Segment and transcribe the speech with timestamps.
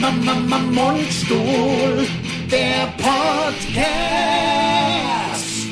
[0.00, 2.06] Mama, Mama, Mundstuhl,
[2.50, 3.86] der Podcast.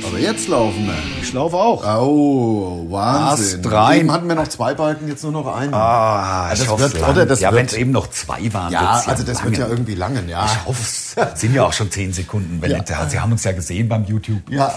[0.04, 1.15] Aber jetzt laufen wir.
[1.26, 1.84] Ich laufe auch.
[2.02, 3.60] Oh, Wahnsinn.
[3.64, 4.00] Ast rein.
[4.00, 5.74] Eben hatten wir noch zwei Balken, jetzt nur noch einen.
[5.74, 7.26] Ah, das ich hoffe, wird, oder?
[7.26, 8.72] Das ja, wenn es eben noch zwei waren.
[8.72, 10.44] ja, also das wird ja irgendwie langen, ja.
[10.46, 11.16] Ich hoffe es.
[11.40, 12.58] Sind ja auch schon zehn Sekunden.
[12.60, 12.78] Wenn Ja.
[13.08, 14.42] Sie haben uns ja gesehen beim YouTube.
[14.50, 14.70] Ja.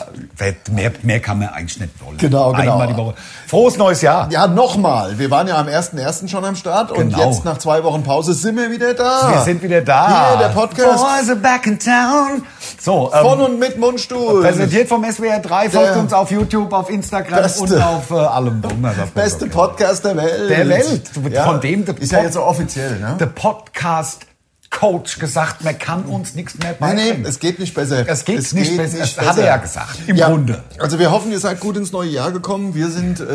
[0.71, 2.17] Mehr, mehr kann man eigentlich nicht wollen.
[2.17, 2.71] Genau, genau.
[2.73, 3.13] Einmal die Woche.
[3.45, 4.27] Frohes neues Jahr.
[4.31, 5.19] Ja, nochmal.
[5.19, 6.29] Wir waren ja am 1.1.
[6.29, 7.29] schon am Start und Genau.
[7.29, 9.33] jetzt nach zwei Wochen Pause sind wir wieder da.
[9.33, 10.29] Wir sind wieder da.
[10.29, 10.97] Hier, der Podcast.
[11.03, 12.43] Boys are back in town.
[12.81, 14.41] So, ähm, Von und mit Mundstuhl.
[14.41, 15.69] präsentiert vom SWR 3.
[15.69, 16.38] Folgt uns auf YouTube,
[16.73, 17.63] auf Instagram Beste.
[17.75, 18.63] und auf äh, allem.
[18.63, 19.07] Wunderbar.
[19.13, 20.49] Beste Podcast der Welt.
[20.49, 21.11] Der Welt.
[21.31, 21.43] Ja.
[21.45, 23.15] Von dem der Ist ja Pod- jetzt so offiziell, ne?
[23.19, 24.25] der Podcast
[24.79, 27.21] Coach gesagt, man kann uns nichts mehr Nein, beibringen.
[27.23, 28.07] nee, es geht nicht besser.
[28.07, 28.99] Es geht nicht besser.
[28.99, 30.63] Das hat er ja gesagt, im ja, Grunde.
[30.79, 32.75] Also wir hoffen, ihr seid gut ins neue Jahr gekommen.
[32.75, 33.25] Wir sind, äh,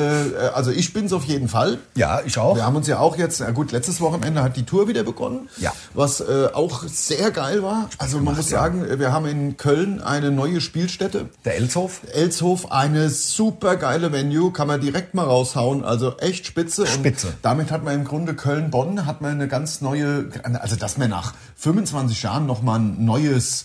[0.55, 1.79] also ich bin's auf jeden Fall.
[1.97, 2.57] ja, ich auch.
[2.57, 5.51] Wir haben uns ja auch jetzt, na gut, letztes Wochenende hat die Tour wieder begonnen,
[5.59, 5.73] Ja.
[5.93, 7.90] was äh, auch sehr geil war.
[7.99, 8.61] Also man muss ja.
[8.61, 11.27] sagen, wir haben in Köln eine neue Spielstätte.
[11.45, 12.01] Der Elshof.
[12.15, 16.87] Elshof, eine super geile Venue, kann man direkt mal raushauen, also echt spitze.
[16.87, 17.27] Spitze.
[17.27, 21.11] Und damit hat man im Grunde Köln-Bonn, hat man eine ganz neue, also dass man
[21.11, 23.65] nach 25 Jahren nochmal ein neues,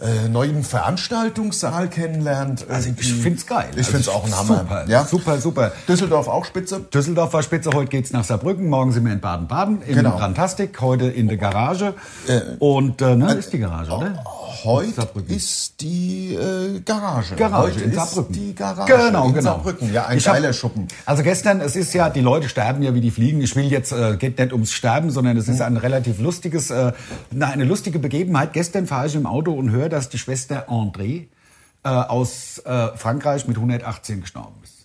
[0.00, 2.66] äh, neuen Veranstaltungssaal kennenlernt.
[2.68, 3.22] Also ich irgendwie.
[3.22, 3.68] find's geil.
[3.72, 4.58] Ich Also find's auch ein Hammer.
[4.60, 5.04] Super, Ja?
[5.04, 5.72] super, super.
[5.88, 6.80] Düsseldorf auch spitze.
[6.92, 10.16] Düsseldorf war spitze, heute geht's nach Saarbrücken, morgen sind wir in Baden-Baden, im Genau.
[10.16, 11.94] Rantastik, heute in der Garage.
[12.58, 14.24] Und äh, ne, ist die Garage, oder?
[14.64, 15.34] Heute Saarbrücken.
[15.36, 17.36] ist die äh, Garage.
[17.36, 18.32] Garage Heute in ist Saarbrücken.
[18.34, 19.42] die Garage Genau, in genau.
[19.52, 19.92] Saarbrücken.
[19.92, 20.88] Ja, ein Ich hab- geiler Schuppen.
[21.06, 23.40] Also gestern, es ist ja, die Leute sterben ja wie die Fliegen.
[23.40, 26.92] Ich will jetzt, äh, geht nicht ums Sterben, sondern es ist ein relativ lustiges, äh,
[27.38, 28.52] eine lustige Begebenheit.
[28.52, 31.28] Gestern fahre ich im Auto und höre, dass die Schwester André
[31.84, 34.78] äh, aus äh, Frankreich mit 118 gestorben ist.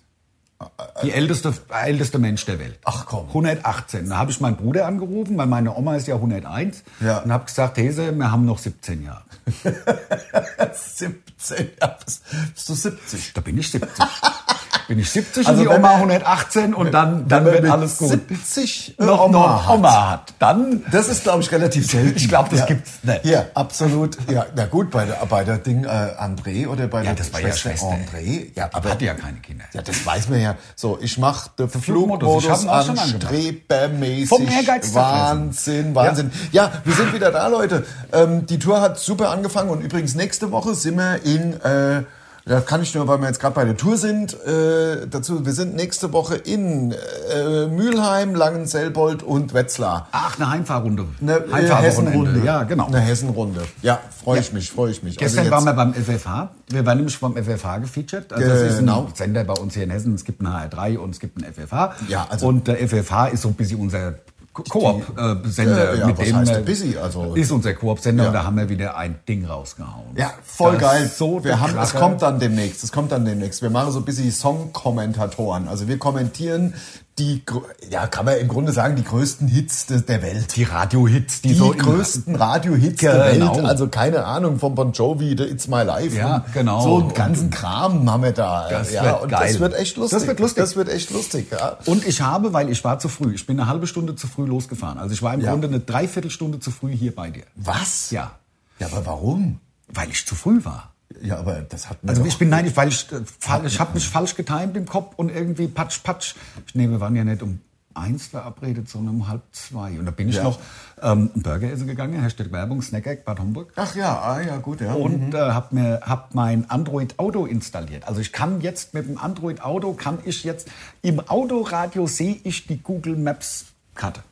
[1.03, 2.79] Die älteste, älteste Mensch der Welt.
[2.85, 3.27] Ach komm.
[3.27, 4.09] 118.
[4.09, 6.83] Da habe ich meinen Bruder angerufen, weil meine Oma ist ja 101.
[7.01, 7.19] Ja.
[7.19, 9.23] Und habe gesagt, Hese, wir haben noch 17 Jahre.
[10.73, 12.23] 17, ja, bist,
[12.53, 13.33] bist du 70?
[13.33, 13.91] Da bin ich 70.
[14.93, 18.09] bin ich 70 Also und die Oma man- 118 und dann, dann wird alles gut.
[18.09, 19.73] 70 äh, noch Oma noch hat.
[19.75, 20.33] Oma hat.
[20.37, 22.13] Dann Das ist, glaube ich, relativ selten.
[22.15, 23.25] Ich glaub, das gibt's nicht.
[23.25, 24.17] Ja, absolut.
[24.29, 27.33] Ja, na gut, bei der, bei der Ding äh, André oder bei Ja, der das
[27.33, 27.87] war ja Schwester Schwester.
[28.17, 28.51] André.
[28.55, 29.65] Ja, aber hatte ja keine Kinder.
[29.73, 30.55] Ja, das weiß man ja.
[30.75, 34.29] So, ich mache den Flugmodus, Flugmodus an, strebermäßig.
[34.29, 34.93] Vom Ehrgeiz.
[34.93, 36.31] Wahnsinn, Wahnsinn.
[36.51, 36.71] Ja.
[36.83, 37.83] wir sind wieder da, Leute.
[38.11, 41.59] Ähm, die Tour hat super angefangen und übrigens nächste Woche sind wir in...
[41.61, 42.03] Äh,
[42.45, 45.53] da kann ich nur, weil wir jetzt gerade bei der Tour sind, äh, dazu, wir
[45.53, 50.09] sind nächste Woche in äh, Mülheim, Langenselbold und Wetzlar.
[50.11, 51.05] Ach, eine Heimfahrrunde.
[51.21, 51.75] Eine äh.
[51.75, 52.41] Hessenrunde.
[52.43, 52.87] Ja, genau.
[52.87, 53.61] Eine Hessenrunde.
[53.81, 55.17] Ja, freue ich mich, freue ich mich.
[55.17, 56.49] Gestern Also waren wir beim FFH.
[56.67, 58.33] Wir waren nämlich vom FFH gefeatured.
[58.33, 59.05] Also das ist Genau.
[59.07, 60.13] ein Sender bei uns hier in Hessen.
[60.15, 61.93] Es gibt einen HR3 und es gibt einen FFH.
[62.09, 64.15] Ja, also- und der FFH ist so ein bisschen unser
[64.53, 65.93] Koop-Sender.
[65.93, 66.97] Ja, ja, mit was dem heißt äh, busy?
[66.97, 68.29] Also- ist unser Koop-Sender Ja.
[68.29, 70.15] und da haben wir wieder ein Ding rausgehauen.
[70.15, 71.11] Ja, voll Das geil.
[71.13, 72.83] So wir haben, es kommt dann demnächst.
[72.83, 73.61] Es kommt dann demnächst.
[73.61, 75.67] Wir machen so bisschen Song-Kommentatoren.
[75.67, 76.75] Also wir kommentieren
[77.19, 77.43] die,
[77.91, 80.55] ja, kann man im Grunde sagen, die größten Hits der Welt.
[80.55, 83.55] Die Radio-Hits, die, Die so größten Radio-Hits der Genau.
[83.55, 83.65] Welt.
[83.65, 86.17] Also keine Ahnung, von Bon Jovi, The It's My Life.
[86.17, 86.81] Ja, genau.
[86.81, 88.67] So einen ganzen Kram haben wir da.
[88.67, 89.47] Das ja, wird und geil.
[89.47, 90.19] das wird echt lustig.
[90.19, 90.63] Das wird lustig.
[90.63, 91.77] Das wird echt lustig, ja.
[91.85, 94.45] Und ich habe, weil ich war zu früh, ich bin eine halbe Stunde zu früh
[94.45, 94.97] losgefahren.
[94.97, 95.51] Also ich war im Ja.
[95.51, 97.43] Grunde eine Dreiviertelstunde zu früh hier bei dir.
[97.55, 98.09] Was?
[98.09, 98.31] Ja.
[98.79, 99.59] Ja, aber warum?
[99.87, 100.92] Weil ich zu früh war.
[101.21, 103.21] Ja, aber das hat Also ich bin neidisch, weil ich, äh,
[103.65, 106.35] ich habe mich falsch getimt im Kopf und irgendwie patsch, patsch.
[106.67, 107.59] Ich nehme, wir waren ja nicht um
[107.95, 109.99] eins verabredet, sondern um halb zwei.
[109.99, 110.43] Und da bin ich Ja.
[110.43, 110.59] noch
[111.01, 113.71] ähm, Burger essen gegangen, Hashtag Werbung, Snackeck, Bad Homburg.
[113.75, 114.93] Ach ja, ah, ja, gut, ja.
[114.93, 118.07] Und äh, habe mir hab mein Android Auto installiert.
[118.07, 120.67] Also ich kann jetzt mit dem Android Auto kann ich jetzt
[121.01, 124.23] im Autoradio sehe ich die Google Maps Karte.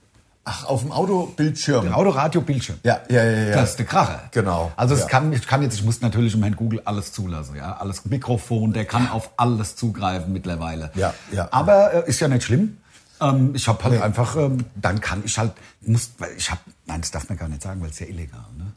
[0.44, 1.84] Ach, auf dem Autobildschirm.
[1.84, 2.80] Den Autoradio Bildschirm.
[2.84, 3.56] Ja, ja, ja, ja.
[3.56, 4.24] Das ist der Kracher.
[4.32, 5.08] Genau, Also es ja.
[5.08, 7.78] kann, ich kann jetzt, ich muss natürlich im Herrn Google alles zulassen, ja.
[7.78, 10.90] Alles Mikrofon, der kann auf alles zugreifen mittlerweile.
[10.96, 11.48] Ja, ja.
[11.52, 12.78] Aber äh, ist ja nicht schlimm.
[13.22, 15.52] Ähm, ich habe halt einfach, ähm, dann kann ich halt,
[15.82, 18.46] muss, weil ich habe, nein, das darf man gar nicht sagen, weil es ja illegal,
[18.58, 18.74] ne?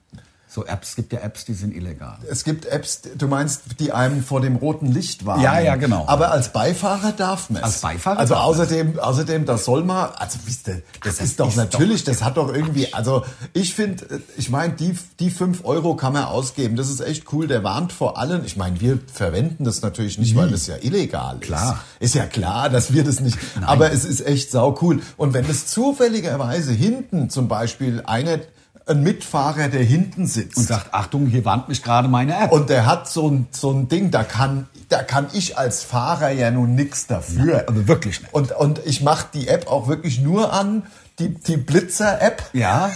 [0.55, 2.17] So Apps, es gibt ja Apps, die sind illegal.
[2.31, 5.43] Es gibt Apps, du meinst, die einem vor dem roten Licht warnen.
[5.43, 6.05] Ja, ja, genau.
[6.07, 10.69] Aber als Beifahrer darf man Als Beifahrer Also außerdem, außerdem, das soll man, also wisst
[10.69, 14.75] ihr, das, ist doch ist natürlich, das hat doch irgendwie, also ich finde, ich meine,
[14.75, 16.77] die, die fünf Euro kann man ausgeben.
[16.77, 17.49] Das ist echt cool.
[17.49, 21.39] Der warnt vor allem, ich meine, wir verwenden das natürlich nicht, weil das ja illegal
[21.41, 21.81] Klar.
[21.99, 22.11] ist.
[22.11, 25.03] Ist ja klar, dass wir das nicht, aber es ist echt sau cool.
[25.17, 28.39] Und wenn das zufälligerweise hinten zum Beispiel einer,
[28.87, 30.59] ein Mitfahrer, der hinten sitzt.
[30.59, 32.53] Und sagt, Achtung, hier warnt mich gerade meine App.
[32.53, 36.31] Und der hat so ein, so ein Ding, da kann, da kann ich als Fahrer
[36.31, 37.65] ja nun nix dafür.
[37.67, 38.35] also wirklich nicht.
[38.35, 40.83] Und, und ich mache die App auch wirklich nur an,
[41.19, 42.43] die, die Blitzer-App.
[42.53, 42.91] Ja.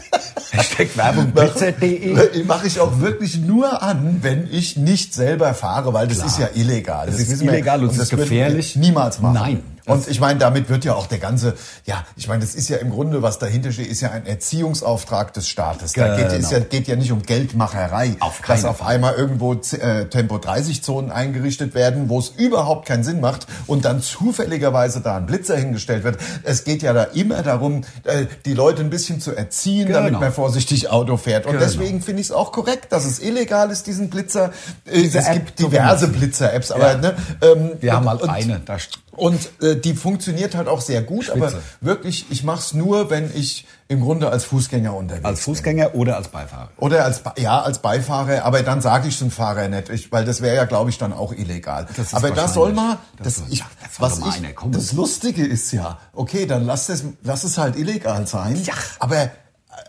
[0.50, 2.44] Hashtag Werbung blitzer.de.
[2.44, 6.28] Mache ich auch wirklich nur an, wenn ich nicht selber fahre, weil das Klar.
[6.28, 7.06] ist ja illegal.
[7.06, 7.52] Das ist wissen wir.
[7.52, 8.74] illegal und ist das wir gefährlich.
[8.76, 9.34] Niemals machen.
[9.34, 9.62] Nein.
[9.88, 11.54] Und ich meine, damit wird ja auch der ganze,
[11.84, 15.32] ja, ich meine, das ist ja im Grunde, was dahinter steht, ist ja ein Erziehungsauftrag
[15.32, 15.92] des Staates.
[15.94, 16.38] Da geht, Genau.
[16.44, 18.94] es ja, geht ja nicht um Geldmacherei, Auf dass auf Fall.
[18.94, 25.00] einmal irgendwo äh, Tempo-30-Zonen eingerichtet werden, wo es überhaupt keinen Sinn macht und dann zufälligerweise
[25.00, 26.18] da ein Blitzer hingestellt wird.
[26.42, 30.20] Es geht ja da immer darum, äh, die Leute ein bisschen zu erziehen, damit Genau.
[30.20, 31.46] man vorsichtig Auto fährt.
[31.46, 31.64] Und Genau.
[31.64, 34.52] deswegen finde ich es auch korrekt, dass es illegal ist, diesen Blitzer.
[34.84, 36.08] Äh, es App gibt diverse.
[36.08, 36.98] Blitzer-Apps, aber Ja.
[36.98, 38.60] ne, ähm, Wir haben halt eine.
[38.64, 38.76] Da
[39.18, 41.64] und äh, die funktioniert halt auch sehr gut, aber Spitze.
[41.80, 45.54] wirklich, ich mache es nur, wenn ich im Grunde als Fußgänger unterwegs als bin.
[45.54, 46.70] Fußgänger oder als Beifahrer.
[46.76, 50.40] Oder als ja als Beifahrer, aber dann sage ich zum Fahrer nicht, ich, weil das
[50.40, 51.86] wäre ja, glaube ich, dann auch illegal.
[51.96, 52.54] Das aber da wahrscheinlich.
[52.54, 56.64] soll mal, Das das, ich, das was ich, einer das Lustige ist ja, okay, dann
[56.64, 58.62] lass es, lass es halt illegal sein.
[58.64, 58.74] Ja.
[58.98, 59.28] Aber äh,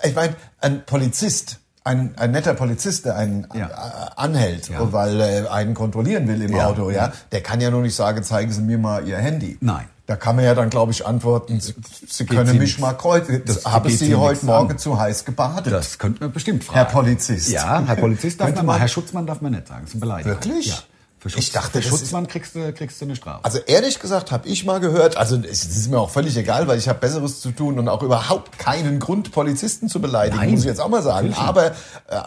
[0.03, 1.59] ich meine, ein Polizist,
[1.89, 3.67] ein, ein netter Polizist, der einen Ja.
[4.15, 4.91] anhält, Ja.
[4.93, 6.67] weil er einen kontrollieren will im Ja.
[6.67, 9.57] Auto, ja, der kann ja nur nicht sagen, zeigen Sie mir mal Ihr Handy.
[9.61, 9.85] Nein.
[10.05, 11.75] Da kann man ja dann, glaube ich, antworten, Sie,
[12.07, 12.79] Sie können mich nichts.
[12.79, 13.43] mal kreuzen.
[13.45, 14.77] Das Haben Sie Sie heute Morgen an.
[14.79, 15.71] zu heiß gebadet?
[15.71, 16.77] Das könnte man bestimmt fragen.
[16.79, 17.49] Herr Polizist.
[17.49, 18.79] Ja, Herr Polizist darf man, mal.
[18.79, 19.81] Herr Schutzmann darf man nicht sagen.
[19.81, 20.31] Das ist eine Beleidigung.
[20.31, 20.67] Wirklich?
[20.67, 20.75] Ja.
[21.19, 23.43] Für Schutz, Ich dachte, für das ist- Schutzmann kriegst du, kriegst du eine Strafe.
[23.43, 26.77] Also ehrlich gesagt habe ich mal gehört, also es ist mir auch völlig egal, weil
[26.79, 30.61] ich habe Besseres zu tun und auch überhaupt keinen Grund, Polizisten zu beleidigen, Nein, muss
[30.61, 31.33] ich jetzt auch mal sagen.
[31.33, 31.71] Aber äh,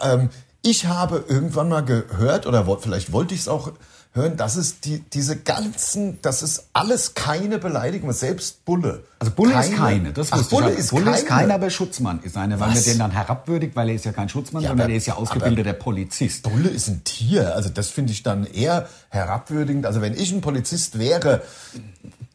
[0.03, 0.29] ähm,
[0.61, 3.71] ich habe irgendwann mal gehört, oder vielleicht wollte ich es auch
[4.15, 9.03] hören, dass es die, diese ganzen, das ist alles keine Beleidigung, selbst Bulle.
[9.19, 10.13] Also Bulle ist keine.
[10.13, 10.79] Das Ach, wusste Bulle ich.
[10.79, 11.17] ist Bulle keine.
[11.17, 14.11] ist keiner, aber Schutzmann ist einer, weil man den dann herabwürdigt, weil er ist ja
[14.11, 16.43] kein Schutzmann, Ja, sondern aber- er ist ja ausgebildeter Polizist.
[16.43, 17.55] Bulle ist ein Tier.
[17.55, 19.85] Also das finde ich dann eher herabwürdigend.
[19.87, 21.41] Also wenn ich ein Polizist wäre,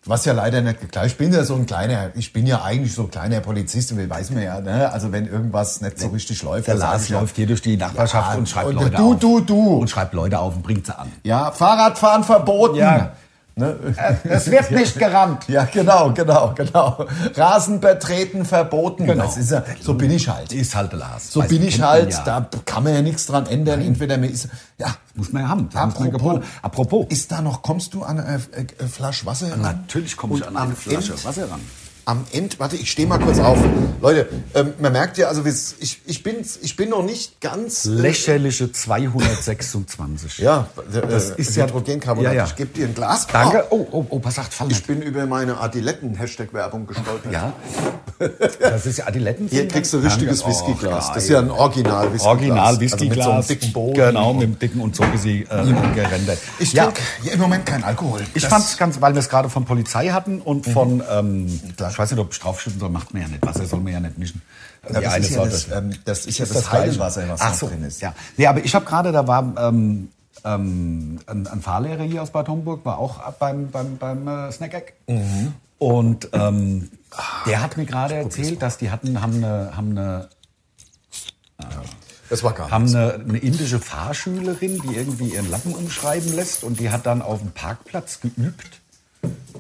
[0.09, 2.95] was ja leider nicht klar, ich bin ja so ein kleiner, ich bin ja eigentlich
[2.95, 4.91] so ein kleiner Polizist, und weiß man ja, ne?
[4.91, 8.39] Also wenn irgendwas nicht so richtig läuft, Der Lars läuft hier durch die Nachbarschaft Ja,
[8.39, 9.19] und schreibt und Leute du, auf.
[9.21, 9.77] du, du.
[9.77, 11.13] Und schreibt Leute auf und bringt sie an.
[11.23, 12.77] Ja, Fahrradfahren verboten.
[12.77, 13.13] Ja.
[13.59, 13.77] Ne?
[14.25, 15.49] Es wird nicht gerannt.
[15.49, 17.07] Ja, genau, genau, genau.
[17.35, 19.07] Rasen betreten verboten.
[19.07, 19.25] Genau.
[19.25, 20.53] Das ist ja, so bin ich halt.
[20.53, 21.33] Ist halt Lars.
[21.33, 22.23] So Weiß, bin ich halt, ja.
[22.25, 23.81] da kann man ja nichts dran ändern.
[23.81, 24.95] Entweder man ist, ja.
[25.15, 25.65] muss man ja haben.
[25.65, 26.45] Muss man Apropos.
[26.63, 27.07] Apropos.
[27.09, 29.61] ist da noch, kommst du an eine äh, äh, Flasche Wasser ran?
[29.61, 31.61] Natürlich komme ich an eine Flasche Wasser ran.
[32.09, 33.59] Am Ende, warte, ich stehe mal kurz auf.
[34.01, 37.85] Leute, ähm, man merkt ja, also ich, ich, bin, ich bin noch nicht ganz...
[37.85, 40.39] äh, Lächerliche 226.
[40.39, 42.33] Ja, Das äh, ist ja- Hydrogencarbonat.
[42.33, 42.45] Ja, ja.
[42.47, 43.27] Ich gebe dir ein Glas.
[43.27, 43.67] Danke.
[43.69, 44.71] Oh, oh, oh, was sagt Fall?
[44.71, 47.31] Ich bin über meine Adiletten-Hashtag-Werbung gestolpert.
[47.31, 47.53] Ja.
[48.59, 49.47] Das ist ja Adiletten.
[49.49, 50.53] Hier kriegst du ein richtiges Danke.
[50.53, 51.07] Whiskyglas.
[51.11, 52.27] Oh, das ist ja ein Original-Whiskyglas.
[52.27, 53.01] Original Whiskyglas.
[53.01, 53.95] Also mit so einem dicken Boden.
[53.95, 56.39] Genau, mit dem dicken und so wie sie äh, gerendert.
[56.59, 58.23] Ich ja, trinke ja, im Moment keinen Alkohol.
[58.35, 60.71] ich Das- fand's ganz, weil wir es gerade von Polizei hatten und Mhm.
[60.73, 61.61] von, ähm,
[61.99, 63.45] ich weiß nicht, ob ich draufschütten soll, macht man ja nicht.
[63.45, 64.41] Wasser soll man ja nicht mischen.
[64.89, 66.93] Ja, das ist ja das, ähm, das ist ja das Gleiche.
[66.93, 68.01] Heilwasser, was Ach da so, drin ist.
[68.01, 68.15] Ja.
[68.37, 70.09] Nee, aber ich habe gerade, da war ähm,
[70.45, 74.75] ähm, ein, ein Fahrlehrer hier aus Bad Homburg, war auch beim, beim, beim äh, Snack
[74.75, 74.93] Egg.
[75.09, 75.55] Mhm.
[75.79, 76.89] Und ähm,
[77.47, 80.29] der hat mir gerade erzählt, dass die hatten, haben eine, haben eine
[82.31, 86.79] Das war gar haben eine, eine indische Fahrschülerin, die irgendwie ihren Lappen umschreiben lässt und
[86.79, 88.79] die hat dann auf dem Parkplatz geübt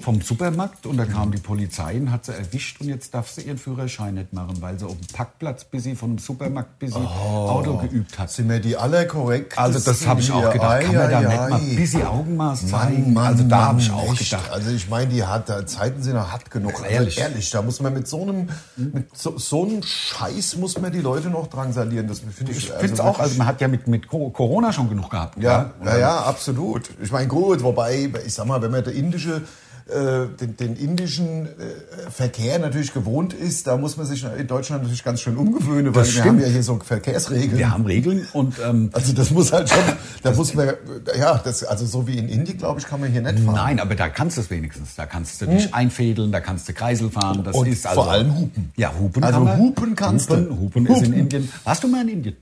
[0.00, 3.42] vom Supermarkt und da kam die Polizei und hat sie erwischt und jetzt darf sie
[3.42, 7.00] ihren Führerschein nicht machen, weil sie auf dem Parkplatz bis sie vom Supermarkt bis sie
[7.00, 8.30] Auto geübt hat.
[8.30, 9.58] Sind mir die alle korrekt?
[9.58, 10.82] Also das habe ich auch gedacht.
[10.82, 13.12] Kann man da nicht mal ein bisschen Augenmaß zeigen?
[13.12, 14.30] Mann, Mann, also da habe ich auch echt.
[14.30, 14.50] gedacht.
[14.52, 16.74] Also ich meine, die hat, da Zeiten sind noch hart genug.
[16.74, 17.18] Also Ehrlich.
[17.18, 21.00] ehrlich, da muss man mit so einem, mit so, so einem Scheiß muss man die
[21.00, 22.06] Leute noch drangsalieren.
[22.08, 22.58] Das finde ich.
[22.58, 25.40] Ich finde es auch, also man hat ja mit, mit Co- Corona schon genug gehabt.
[25.42, 26.90] Ja, ja, ja, absolut.
[27.02, 29.42] Ich meine, gut, wobei, ich sag mal, wenn man der indische,
[29.88, 35.02] den, den indischen äh, Verkehr natürlich gewohnt ist, da muss man sich in Deutschland natürlich
[35.02, 36.26] ganz schön umgewöhnen, weil Das wir stimmt.
[36.26, 37.56] haben ja hier so Verkehrsregeln.
[37.56, 39.78] Wir haben Regeln und ähm, Also das muss halt schon,
[40.22, 40.74] da muss man,
[41.18, 43.54] ja, das, also so wie in Indien, glaube ich, kann man hier nicht fahren.
[43.54, 44.94] Nein, aber da kannst du es wenigstens.
[44.94, 47.42] Da kannst du dich einfädeln, da kannst du Kreisel fahren.
[47.44, 47.60] Das Hm.
[47.62, 48.72] Und ist also, vor allem hupen.
[48.76, 49.58] Ja, hupen Also kann man.
[49.58, 50.58] hupen kannst hupen, du.
[50.58, 51.14] Hupen, ist in Hupen.
[51.18, 51.48] Indien.
[51.64, 52.36] Warst du mal in Indien?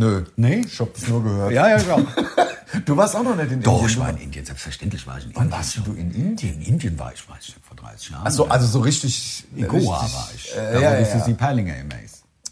[0.00, 0.24] Nö.
[0.36, 0.62] Nee?
[0.66, 1.52] Ich hab's nur gehört.
[1.52, 1.98] Ja, ja, ja.
[2.86, 3.90] Du warst auch noch nicht in Doch, Indien.
[3.90, 4.44] ich war in Indien.
[4.46, 5.58] Selbstverständlich war ich in Wann Indien.
[5.58, 6.54] warst du in Indien?
[6.54, 8.22] In Indien war ich, weiß ich, vor 30 Jahren.
[8.24, 9.44] Ach so, also so richtig.
[9.56, 10.52] in Goa richtig, war ich.
[10.52, 11.18] Äh, da, ja, wo ja, die ja.
[11.18, 11.96] Susi Perlinger immer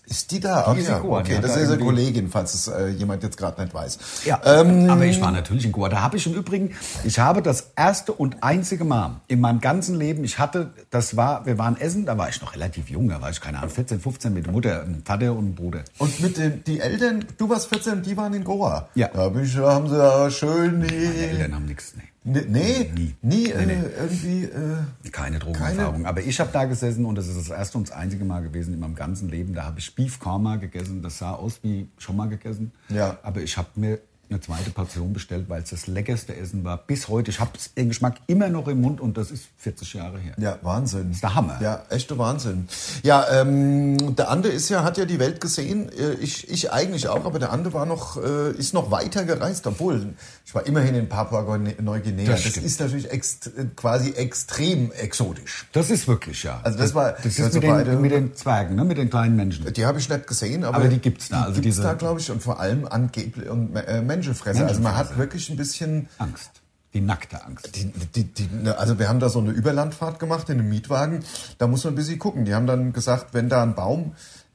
[0.09, 0.31] ist.
[0.31, 0.73] Die da?
[0.75, 3.37] Die ist in Goa, okay, das da ist eine Kollegin, falls es äh, jemand jetzt
[3.37, 3.99] gerade nicht weiß.
[4.25, 5.89] Ja, Ähm, aber ich war natürlich in Goa.
[5.89, 6.75] Da habe ich im Übrigen,
[7.05, 11.47] ich habe das erste und einzige Mal in meinem ganzen Leben, ich hatte, das war,
[11.47, 14.01] wir waren essen, da war ich noch relativ jung, da war ich, keine Ahnung, 14,
[14.01, 15.85] 15 mit Mutter, einem Vater und Bruder.
[15.99, 18.89] und mit den die Eltern, du warst 14, die waren in Goa.
[18.95, 19.09] Ja.
[19.13, 20.97] Da hab ich, haben sie ja schön Meine die.
[21.25, 22.03] Eltern haben nichts, nee.
[22.33, 23.15] Nee, nee, Nie.
[23.23, 23.79] nie, Nee, äh, nee.
[23.99, 24.45] irgendwie.
[24.45, 26.07] Äh, Keine Drogenerfahrung.
[26.07, 28.75] Aber ich habe da gesessen und das ist das erste und das einzige Mal gewesen
[28.75, 29.55] in meinem ganzen Leben.
[29.55, 31.03] Da habe ich Beef Karma gegessen.
[31.03, 32.73] Das sah aus wie schon mal gegessen.
[32.89, 33.19] Ja.
[33.23, 33.99] Aber ich habe mir
[34.31, 36.77] eine zweite Portion bestellt, weil es das leckerste Essen war.
[36.79, 37.31] Bis heute.
[37.31, 40.35] Ich habe den Geschmack immer noch im Mund und das ist 40 Jahre her.
[40.39, 41.09] ja, Wahnsinn.
[41.09, 41.59] Das ist der Hammer.
[41.63, 42.69] Ja, echter Wahnsinn.
[43.03, 45.89] Ja, ähm, der Ande ist ja, hat ja die Welt gesehen.
[45.91, 49.67] Äh, Ich, ich eigentlich auch, aber der Ande war noch, äh, ist noch weiter gereist,
[49.67, 52.27] obwohl ich war immerhin in Papua-Neuguinea.
[52.33, 55.67] Das Das, ist natürlich ext, quasi extrem exotisch.
[55.73, 56.61] Das ist wirklich, ja.
[56.63, 58.85] Also das war- das ist also mit, den, mit den Zwergen, ne?
[58.85, 59.73] mit den kleinen Menschen.
[59.73, 61.95] Die habe ich nicht gesehen, aber, Aber die gibt's da, also Die gibt's diese- da,
[61.95, 64.67] glaube ich, und vor allem angeblich und äh, Menschenfresser.
[64.67, 66.51] Also man hat wirklich ein bisschen Angst.
[66.95, 67.77] Die nackte Angst.
[67.77, 67.85] Die,
[68.15, 71.23] die, die, ne, also wir haben da so eine Überlandfahrt gemacht in einem Mietwagen.
[71.59, 72.45] Da muss man ein bisschen gucken.
[72.47, 74.15] Die haben dann gesagt, wenn da ein Baum,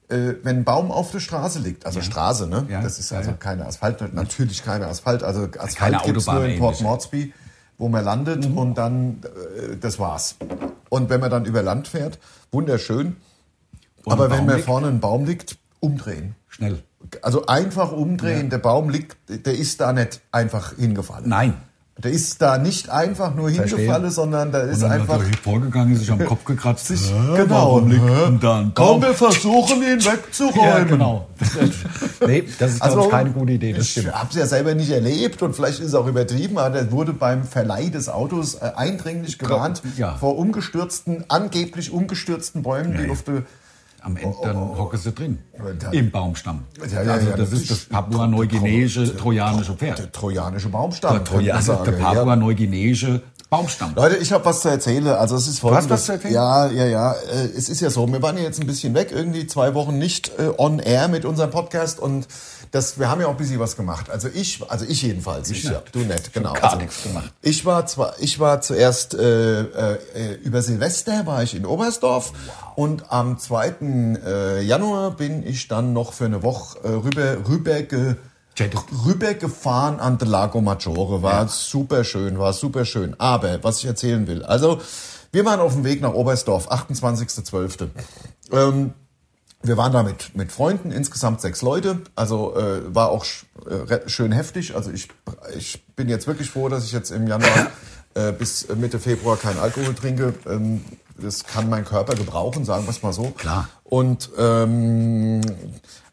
[0.09, 2.65] äh, wenn ein Baum auf der Straße liegt, also Straße, ne?
[2.69, 3.37] Ja, Das ist ja, also ja.
[3.37, 5.21] keine Asphalt, natürlich keine Asphalt.
[5.23, 6.81] Also Asphalt gibt's Autobahn nur in Port.
[6.81, 7.33] Moresby,
[7.77, 8.57] wo man landet Mhm.
[8.57, 10.35] und dann, äh, das war's.
[10.89, 12.17] Und wenn man dann über Land fährt,
[12.51, 13.15] wunderschön.
[14.03, 14.65] Wo Aber wenn man liegt?
[14.65, 16.35] vorne ein Baum liegt, umdrehen.
[16.49, 16.83] Schnell.
[17.21, 18.49] Also einfach umdrehen.
[18.49, 21.29] Der Baum liegt, der ist da nicht einfach hingefallen.
[21.29, 21.53] Nein.
[21.95, 23.77] Der ist da nicht einfach nur Verstehe.
[23.77, 25.19] hingefallen, sondern da ist Und dann einfach.
[25.19, 26.87] hat er vorgegangen, sich am Kopf gekratzt.
[26.87, 27.79] Sich, Hä, genau.
[27.81, 28.25] Liegt Hä?
[28.25, 30.59] denn da ein Komm, wir versuchen ihn wegzuräumen.
[30.59, 31.27] Ja, genau.
[32.25, 33.73] nee, das ist, glaube ich, keine gute Idee.
[33.73, 34.15] Das Also, ich stimmt.
[34.15, 37.13] habe es ja selber nicht erlebt und vielleicht ist es auch übertrieben, aber er wurde
[37.13, 40.15] beim Verleih des Autos äh, eindringlich gewarnt Ja.
[40.15, 43.11] vor umgestürzten, angeblich umgestürzten Bäumen, die ja.
[43.11, 43.43] auf der
[44.03, 45.39] Am Ende dann hocken sie drin.
[45.79, 46.65] da- Im Baumstamm.
[46.91, 50.13] Ja, ja, also ja, das das ist das papua-neuguineische trojanische der Pferd.
[50.13, 51.13] trojanische Baumstamm.
[51.13, 52.13] Der, Troja, der ja.
[52.13, 53.93] papua-neuguineische Baumstamm.
[53.95, 55.07] Leute, ich habe was zu erzählen.
[55.07, 55.89] Also es ist folgendes.
[55.89, 56.33] was zu erzählen?
[56.33, 57.11] Ja, ja, ja.
[57.13, 59.97] Äh, Es ist ja so, wir waren ja jetzt ein bisschen weg, irgendwie zwei Wochen
[59.97, 62.27] nicht äh, on air mit unserem Podcast und
[62.71, 64.09] das, wir haben ja auch ein bisschen was gemacht.
[64.09, 65.51] Also ich, also ich jedenfalls.
[65.51, 66.53] Ich, ja, du nicht, genau.
[66.53, 67.31] gar also, nichts gemacht.
[67.43, 69.97] Ich war zwar, ich war zuerst äh, äh,
[70.43, 72.33] über Silvester war ich in Oberstdorf
[72.75, 73.75] und am 2.
[74.25, 78.15] Äh, Januar bin ich dann noch für eine Woche äh, rüber rüber ge,
[78.55, 78.81] Jettet.
[79.05, 81.21] rübergefahren an der Lago Maggiore.
[81.21, 83.15] War super schön, war super schön.
[83.19, 84.81] Aber was ich erzählen will, also
[85.31, 87.87] wir waren auf dem Weg nach Oberstdorf, 28.12.
[88.51, 88.93] Ähm,
[89.63, 92.01] wir waren da mit, mit Freunden, insgesamt sechs Leute.
[92.15, 94.75] Also äh, war auch sch, äh, schön heftig.
[94.75, 95.07] Also ich,
[95.57, 97.67] ich bin jetzt wirklich froh, dass ich jetzt im Januar
[98.13, 100.33] äh, bis Mitte Februar keinen Alkohol trinke.
[100.45, 100.83] Ähm,
[101.17, 103.31] das kann mein Körper gebrauchen, sagen wir es mal so.
[103.31, 103.69] Klar.
[103.83, 105.41] Und ähm,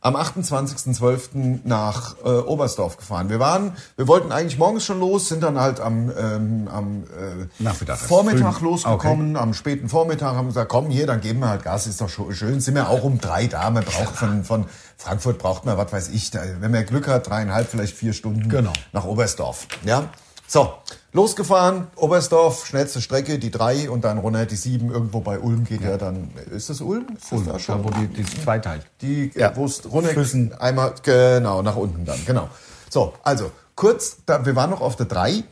[0.03, 1.61] am 28.12.
[1.65, 3.29] nach äh, Oberstdorf gefahren.
[3.29, 7.97] Wir waren, wir wollten eigentlich morgens schon los, sind dann halt am, ähm, am äh.
[7.97, 8.65] Vormittag Früh.
[8.65, 12.01] losgekommen, am späten Vormittag haben wir gesagt, komm hier, dann geben wir halt Gas, ist
[12.01, 12.61] doch schön.
[12.61, 14.67] Sind wir auch um drei da, man braucht von, von
[14.97, 18.49] Frankfurt braucht man, was weiß ich, da, wenn man Glück hat, dreieinhalb, vielleicht vier Stunden
[18.49, 18.73] Genau.
[18.93, 19.67] nach Oberstdorf.
[19.85, 20.09] Ja,
[20.47, 20.73] so,
[21.13, 25.83] losgefahren, Oberstdorf, schnellste Strecke, die drei und dann runter die sieben, irgendwo bei Ulm geht
[25.83, 27.07] ja, dann, ist das Ulm?
[27.17, 27.85] Ist das da schon?
[27.85, 28.87] Wo die, die zweiteilt.
[29.01, 29.57] Die, Ja.
[29.57, 30.55] wo es runter Füßen.
[30.55, 32.49] einmal, genau, nach unten dann, genau.
[32.89, 35.45] So, also, kurz, da, wir waren noch auf der 3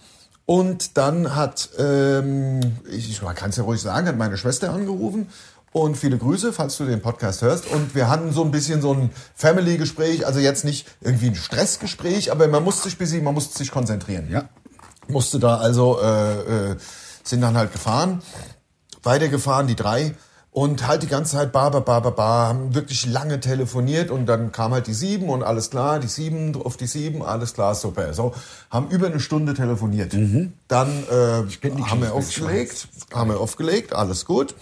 [0.47, 2.61] und dann hat, ähm,
[2.91, 5.29] ich, kann es ja ruhig sagen, hat meine Schwester angerufen
[5.73, 7.67] und viele Grüße, falls du den Podcast hörst.
[7.67, 12.33] Und wir hatten so ein bisschen so ein Family-Gespräch, also jetzt nicht irgendwie ein Stressgespräch,
[12.33, 14.49] aber man musste sich bisschen, man musste sich konzentrieren Ja.
[15.09, 16.77] Musste da also, äh, äh,
[17.25, 18.23] sind dann halt gefahren,
[19.03, 20.15] weitergefahren, die drei,
[20.51, 24.73] und halt die ganze Zeit bar, bar, bar, haben wirklich lange telefoniert und dann kam
[24.73, 28.13] halt die sieben und alles klar, die sieben auf die sieben, alles klar, super.
[28.15, 28.35] So,
[28.71, 30.15] haben über eine Stunde telefoniert.
[30.67, 34.55] Dann äh, haben wir aufgelegt, haben wir aufgelegt, alles gut.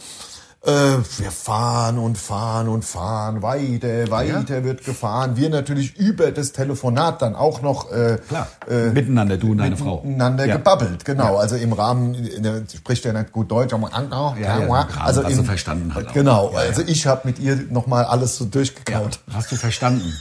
[0.66, 5.36] Äh, wir fahren und fahren und fahren, weiter, weiter wird gefahren.
[5.36, 8.48] Wir natürlich über das Telefonat dann auch noch äh, Klar.
[8.92, 10.02] Miteinander, du und deine Frau.
[10.02, 10.56] miteinander Ja.
[10.56, 11.36] gebabbelt, genau.
[11.36, 13.92] Also im Rahmen, der spricht ja nicht gut Deutsch, aber
[14.36, 16.12] Ja, ja, im Rahmen, also im, verstanden auch.
[16.12, 16.68] Genau, Ja, ja.
[16.68, 19.20] also ich habe mit ihr nochmal alles so durchgekaut.
[19.32, 20.12] Hast du verstanden?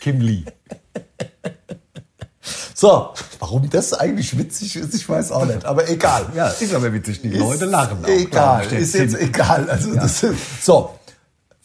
[0.00, 0.44] Kim Lee.
[2.74, 6.26] So, warum das eigentlich witzig ist, ich weiß auch nicht, aber egal.
[6.34, 7.20] Ja, ist aber witzig.
[7.20, 8.08] Die Leute lachen auch.
[8.08, 9.68] Egal, ist jetzt egal.
[9.68, 10.94] Also das ist, so.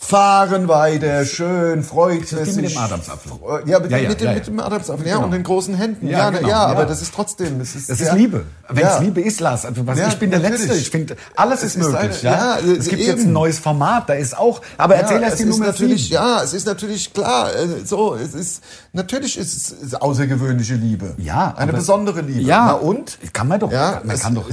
[0.05, 2.73] Fahren weiter, schön, freut es mit sich.
[2.73, 3.31] dem Adamsapfel?
[3.65, 5.25] Ja, mit, Ja, ja, mit, dem, ja, mit dem Adamsapfel, ja, Genau.
[5.25, 6.07] und den großen Händen.
[6.07, 8.45] Ja, genau, ja, aber das ist trotzdem, es ist, Das ist Liebe.
[8.69, 8.99] Wenn es.
[8.99, 10.61] Liebe ist, Lars, also was, ich bin der natürlich.
[10.67, 10.77] Letzte.
[10.79, 12.27] Ich finde, alles Es ist ist möglich.
[12.27, 13.11] eine- ja, ja, es gibt eben.
[13.11, 14.61] jetzt ein neues Format, da ist auch.
[14.77, 16.13] Aber erzähl erst die Nummer natürlich, sieben.
[16.15, 21.13] ja, es ist natürlich klar, äh, so, es ist, natürlich ist es außergewöhnliche Liebe.
[21.17, 22.41] Ja, Eine besondere Liebe.
[22.41, 23.17] Ja, Na und?
[23.33, 23.71] Kann man doch.
[23.71, 24.45] Ja, man kann doch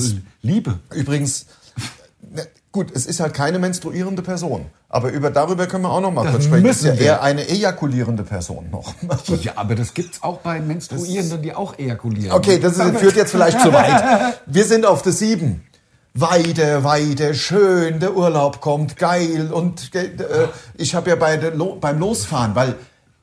[0.43, 0.79] Liebe.
[0.95, 1.47] Übrigens,
[2.73, 4.65] Gut, es ist halt keine menstruierende Person.
[4.89, 6.65] Aber über, darüber können wir auch noch mal Das kurz sprechen.
[6.67, 7.01] Das ist ja wir.
[7.03, 8.95] eher eine ejakulierende Person noch.
[9.43, 12.33] Ja, aber das gibt's auch bei Menstruierenden, die auch ejakulieren.
[12.33, 14.35] Okay, das ist, führt jetzt vielleicht zu weit.
[14.47, 15.63] Wir sind auf der sieben.
[16.15, 19.51] Weide, Weide, schön, der Urlaub kommt, geil.
[19.51, 20.11] Und äh,
[20.77, 22.75] ich habe ja bei beim Losfahren, weil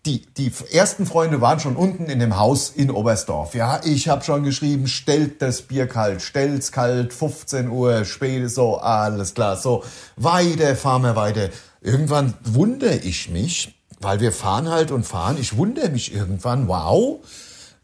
[0.09, 3.53] die, die ersten Freunde waren schon unten in dem Haus in Oberstdorf.
[3.53, 8.77] Ja, ich habe schon geschrieben, stellt das Bier kalt, stellt's kalt, 15 Uhr, spät, so,
[8.77, 9.83] alles klar, so.
[10.15, 11.49] Weide, fahren wir weiter.
[11.81, 15.37] Irgendwann wundere ich mich, weil wir fahren halt und fahren.
[15.39, 17.19] Ich wundere mich irgendwann, wow,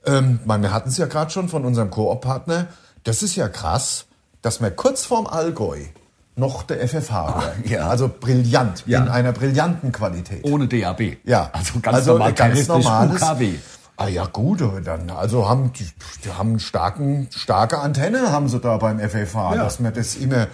[0.06, 2.68] ähm, wir hatten es ja gerade schon von unserem Koop-Partner.
[3.04, 4.06] Das ist ja krass,
[4.42, 5.86] dass wir kurz vorm Allgäu
[6.36, 7.64] noch der FFH hören.
[7.66, 7.88] ja.
[7.88, 9.02] Also brillant, Ja.
[9.02, 10.44] in einer brillanten Qualität.
[10.44, 11.18] Ohne DAB.
[11.24, 13.22] Ja, Also ganz normal, ganz normales.
[13.22, 13.54] UKW.
[13.98, 15.88] Ah ja gut, dann also haben die,
[16.26, 19.64] die haben einen starken starke Antenne haben sie da beim FFH, Ja.
[19.64, 20.48] dass man das immer.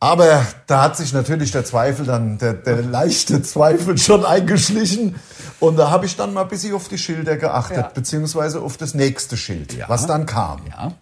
[0.00, 5.14] Aber da hat sich natürlich der Zweifel dann der, der leichte Zweifel schon eingeschlichen
[5.60, 7.90] und da habe ich dann mal ein bisschen auf die Schilder geachtet Ja.
[7.94, 9.88] beziehungsweise auf das nächste Schild, Ja.
[9.88, 10.60] was dann kam.
[10.68, 10.92] Ja.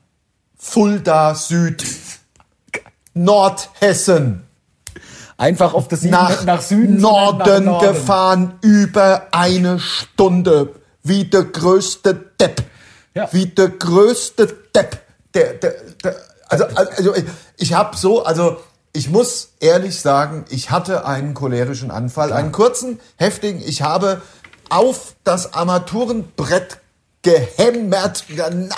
[0.59, 1.85] Fulda Süd,
[3.17, 4.43] Nordhessen
[5.39, 6.99] Einfach auf das nach, nach Süden.
[6.99, 7.87] Norden, nach Norden.
[7.89, 12.63] gefahren, über eine Stunde, wie der größte Depp.
[13.15, 13.29] Ja.
[13.33, 14.99] Wie der größte Depp.
[15.35, 16.17] Der, der, der,
[16.49, 17.15] also, also
[17.59, 18.57] ich- habe so, also
[18.95, 23.61] ich muss ehrlich sagen, ich hatte einen cholerischen Anfall, einen kurzen, heftigen.
[23.67, 24.23] Ich habe
[24.71, 26.79] auf das Armaturenbrett
[27.31, 28.25] gehämmert.
[28.29, 28.69] Ja, Nein,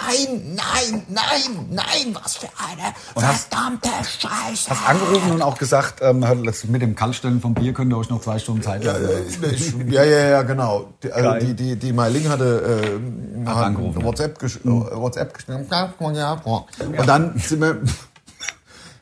[0.57, 2.95] nein, nein, nein, was für eine
[3.27, 4.71] hast- verdammte Scheiße.
[4.71, 6.25] Hast angerufen und auch gesagt, ähm,
[6.69, 9.45] mit dem Kaltstellen vom Bier könnt ihr euch noch zwei Stunden Zeit Ja, lassen.
[9.45, 10.89] äh, ich, ja, ja, ja, genau.
[11.03, 12.99] Die, also die, die, die Meiling hatte
[13.45, 14.07] äh, hat angerufen, ja.
[14.07, 15.67] WhatsApp, gesch äh, WhatsApp geschrieben.
[15.99, 17.81] Und dann sind wir.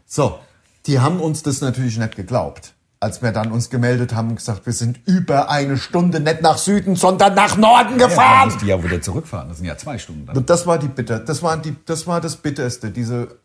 [0.09, 0.39] So,
[0.87, 2.73] die haben uns das natürlich nicht geglaubt.
[2.99, 6.57] Als wir dann uns gemeldet haben und gesagt, wir sind über eine Stunde nicht nach
[6.57, 8.49] Süden, sondern nach Norden Ja, gefahren.
[8.49, 9.49] musst du ja wieder zurückfahren.
[9.49, 10.25] Das sind ja zwei Stunden.
[10.27, 10.37] Dann.
[10.37, 13.37] Und das war die bitter, das war die, das war das bitterste, diese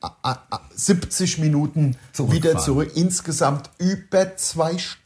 [0.00, 5.05] a- a- a- 70 Minuten wieder zurück, insgesamt über zwei Stunden.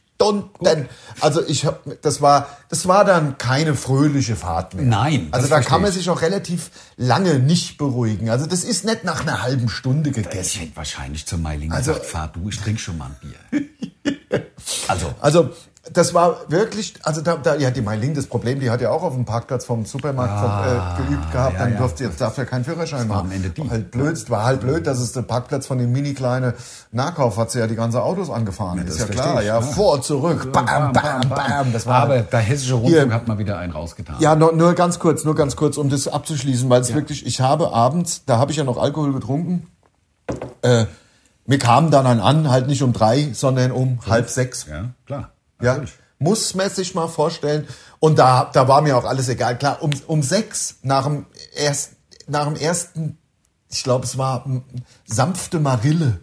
[1.19, 4.85] Also ich habe, das war, das war dann keine fröhliche Fahrt mehr.
[4.85, 5.97] Nein, also da kann man ich.
[5.97, 8.29] sich auch relativ lange nicht beruhigen.
[8.29, 10.59] Also das ist nicht nach einer halben Stunde Ich gegessen.
[10.61, 14.41] hätte wahrscheinlich zu Meiling Also- gesagt, fahr du, ich trink schon mal ein Bier.
[14.87, 15.49] also, Also
[15.93, 19.01] das war wirklich, also da, da ja die Meiling, das Problem, die hat ja auch
[19.01, 21.79] auf dem Parkplatz vom Supermarkt äh, geübt gehabt, Ah, ja, dann ja.
[21.79, 23.29] durfte jetzt darf ja keinen Führerschein war machen.
[23.29, 23.61] am Ende die.
[23.61, 26.53] War halt blöd, war halt blöd, dass es der Parkplatz von dem mini kleine
[26.91, 28.77] Nahkauf hat sie ja die ganzen Autos angefahren.
[28.77, 29.71] Ja, ist ja klar, ich, ja, klar.
[29.73, 33.13] vor, zurück, bam, bam, bam, Das war Aber halt- der hessische Rundfunk Hier.
[33.13, 34.17] hat mal wieder einen rausgetan.
[34.19, 37.41] ja, nur, nur ganz kurz, nur ganz kurz, um das abzuschließen, weil es wirklich, ich
[37.41, 39.65] habe abends, da habe ich ja noch Alkohol getrunken,
[40.61, 40.85] äh,
[41.47, 44.67] mir kam dann ein an, halt nicht um drei, sondern um halb sechs.
[44.69, 45.31] Ja, klar.
[45.61, 45.93] Ja, Natürlich.
[46.19, 47.67] muss man sich mal vorstellen.
[47.99, 49.57] Und da, da war mir auch alles egal.
[49.57, 51.91] Klar, um, um sechs nach dem, erst,
[52.27, 53.17] nach dem ersten,
[53.69, 54.45] ich glaube, es war
[55.05, 56.19] sanfte Marille.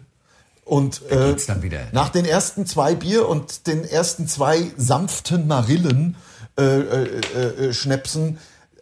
[0.65, 1.79] Und äh, geht's dann wieder.
[1.93, 6.15] nach den ersten zwei Bier und den ersten zwei sanften Marillen
[6.59, 8.37] äh, äh, äh, äh, Schnäpsen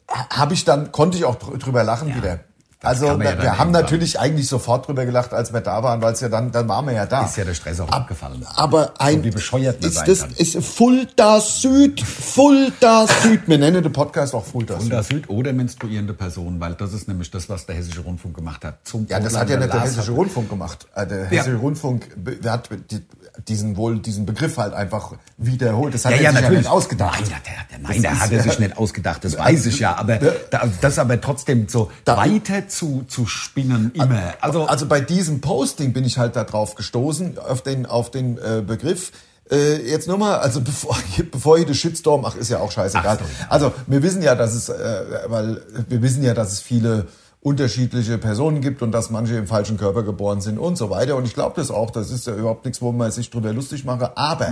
[0.10, 2.42] habe ich dann konnte ich auch dr- drüber lachen wieder.
[2.88, 6.22] Also ja wir haben natürlich eigentlich sofort drüber gelacht, als wir da waren, weil es
[6.22, 7.26] ja dann dann waren wir ja da.
[7.26, 8.46] Ist ja der Stress auch abgefallen.
[8.56, 10.32] Aber ein wie bescheuert man ist sein das kann.
[10.38, 13.42] ist Fulda Süd, Fulda Süd.
[13.48, 14.92] Wir nennen den Podcast auch Fulda Süd.
[14.92, 18.64] da Süd oder menstruierende Personen, weil das ist nämlich das, was der hessische Rundfunk gemacht
[18.64, 18.80] hat.
[18.84, 20.88] Zum Ja, das Vorland hat ja nicht der Hessische hat- Rundfunk gemacht.
[20.96, 23.06] Äh, Der Hessische Rundfunk be- der hat die-
[23.48, 25.94] diesen wohl diesen Begriff halt einfach wiederholt.
[25.94, 26.56] Das hat Ja, er ja, sich natürlich.
[26.66, 27.20] ja nicht ausgedacht.
[27.22, 27.30] Nein,
[27.72, 29.96] der, nein, der hat er ja- sich nicht ausgedacht, das weiß ich ja.
[29.96, 30.18] Aber
[30.50, 34.34] da, das aber trotzdem so weiter zu, zu spinnen immer.
[34.42, 38.38] Also, Also bei diesem Posting bin ich halt da drauf gestoßen, auf den, auf den
[38.38, 39.12] äh, Begriff.
[39.50, 40.98] Äh, jetzt nur mal, also bevor,
[41.32, 43.18] bevor hier der Shitstorm, ach, ist ja auch scheißegal.
[43.22, 43.46] Ach.
[43.52, 47.08] Also wir wissen ja, dass es, äh, weil wir wissen ja, dass es viele
[47.40, 51.16] unterschiedliche Personen gibt und dass manche im falschen Körper geboren sind und so weiter.
[51.16, 53.86] Und ich glaube das auch, das ist ja überhaupt nichts, wo man sich drüber lustig
[53.86, 54.18] mache.
[54.18, 54.48] Aber,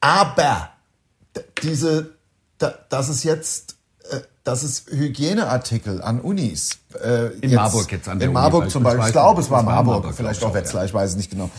[0.00, 0.68] aber
[1.34, 2.10] d- diese,
[2.58, 3.75] da, dass es jetzt,
[4.46, 8.84] dass es Hygieneartikel an Unis äh, In Marburg jetzt an der in Uni Marburg zum
[8.84, 11.50] Beispiel, ich glaube, es war Marburg, Marburg, vielleicht auch Wetzlar, ich weiß es nicht genau.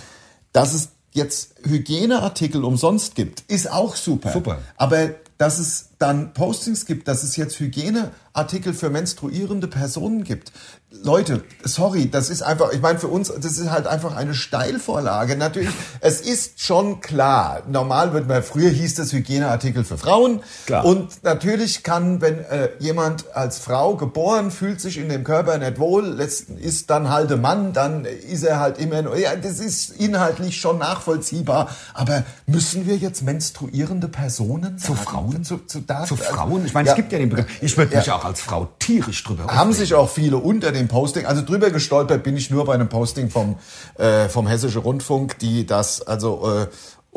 [0.54, 4.32] Dass es jetzt Hygieneartikel umsonst gibt, ist auch super.
[4.32, 4.60] Super.
[4.78, 10.52] Aber dass es dann Postings gibt, dass es jetzt Hygieneartikel für menstruierende Personen gibt.
[10.90, 15.36] Leute, sorry, das ist einfach, ich meine, für uns, das ist halt einfach eine Steilvorlage.
[15.36, 20.42] Natürlich, es ist schon klar, normal wird man, früher hieß das Hygieneartikel für Frauen.
[20.66, 20.86] Klar.
[20.86, 25.78] Und natürlich kann, wenn äh, jemand als Frau geboren, fühlt sich in dem Körper nicht
[25.78, 29.90] wohl, letzten ist dann halt ein Mann, dann ist er halt immer, ja, das ist
[29.90, 31.70] inhaltlich schon nachvollziehbar.
[31.94, 34.96] Aber müssen wir jetzt menstruierende Personen Zu?
[34.96, 35.44] Frauen?
[35.44, 36.66] Zu, zu, da, Zu also- Frauen?
[36.66, 36.94] Ich meine, Ja.
[36.94, 37.48] es gibt ja den Begriff.
[37.62, 38.16] Ich würde mich Ja.
[38.18, 39.74] auch als Frau tierisch drüber Haben aufregen.
[39.74, 43.30] sich auch viele unter dem Posting, also drüber gestolpert bin ich nur bei einem Posting
[43.30, 43.56] vom,
[43.98, 46.68] äh, vom Hessischen Rundfunk, die das also äh,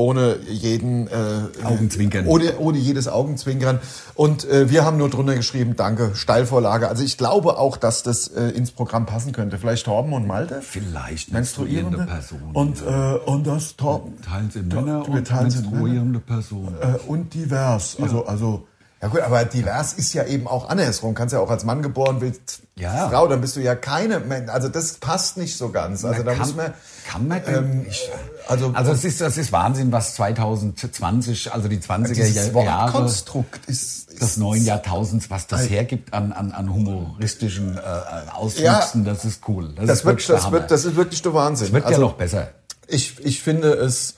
[0.00, 1.12] ohne jeden äh,
[1.62, 2.26] Augenzwinkern.
[2.26, 3.80] Ohne, ohne jedes Augenzwinkern.
[4.14, 6.88] Und äh, wir haben nur drunter geschrieben, danke, Steilvorlage.
[6.88, 9.58] Also ich glaube auch, dass das äh, ins Programm passen könnte.
[9.58, 10.62] Vielleicht Torben und Malte?
[10.62, 12.52] Vielleicht Menstruierende menstruierende Personen.
[12.54, 14.20] Und, äh, und das Torben.
[14.22, 15.70] Teilen sie Männer und teilen sie Männer.
[15.70, 16.76] menstruierende Personen.
[16.80, 17.96] Äh, und divers.
[18.00, 18.66] Also, also,
[19.02, 21.14] ja gut, aber divers ist ja eben auch andersrum.
[21.14, 23.08] Kannst ja auch als Mann geboren willst, Ja.
[23.08, 26.04] Frau, dann bist du ja keine, also das passt nicht so ganz.
[26.04, 26.72] Also da kann, muss man,
[27.10, 28.08] kann man denn, ähm, ich,
[28.46, 33.66] also, also es ist, das ist Wahnsinn, was 2020, also die 20er dieses Jahre Wortkonstrukt
[33.66, 37.80] ist, ist des neuen Jahrtausends, was das hergibt an, an, an humoristischen äh,
[38.32, 39.72] Auswüchsen, das ist cool.
[39.74, 41.66] Das, das ist wirklich der das wird, das ist wirklich der Wahnsinn.
[41.66, 42.50] Das wird also, ja noch besser.
[42.86, 44.14] ich, ich finde es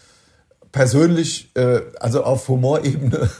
[0.70, 3.30] persönlich, äh, also auf Humorebene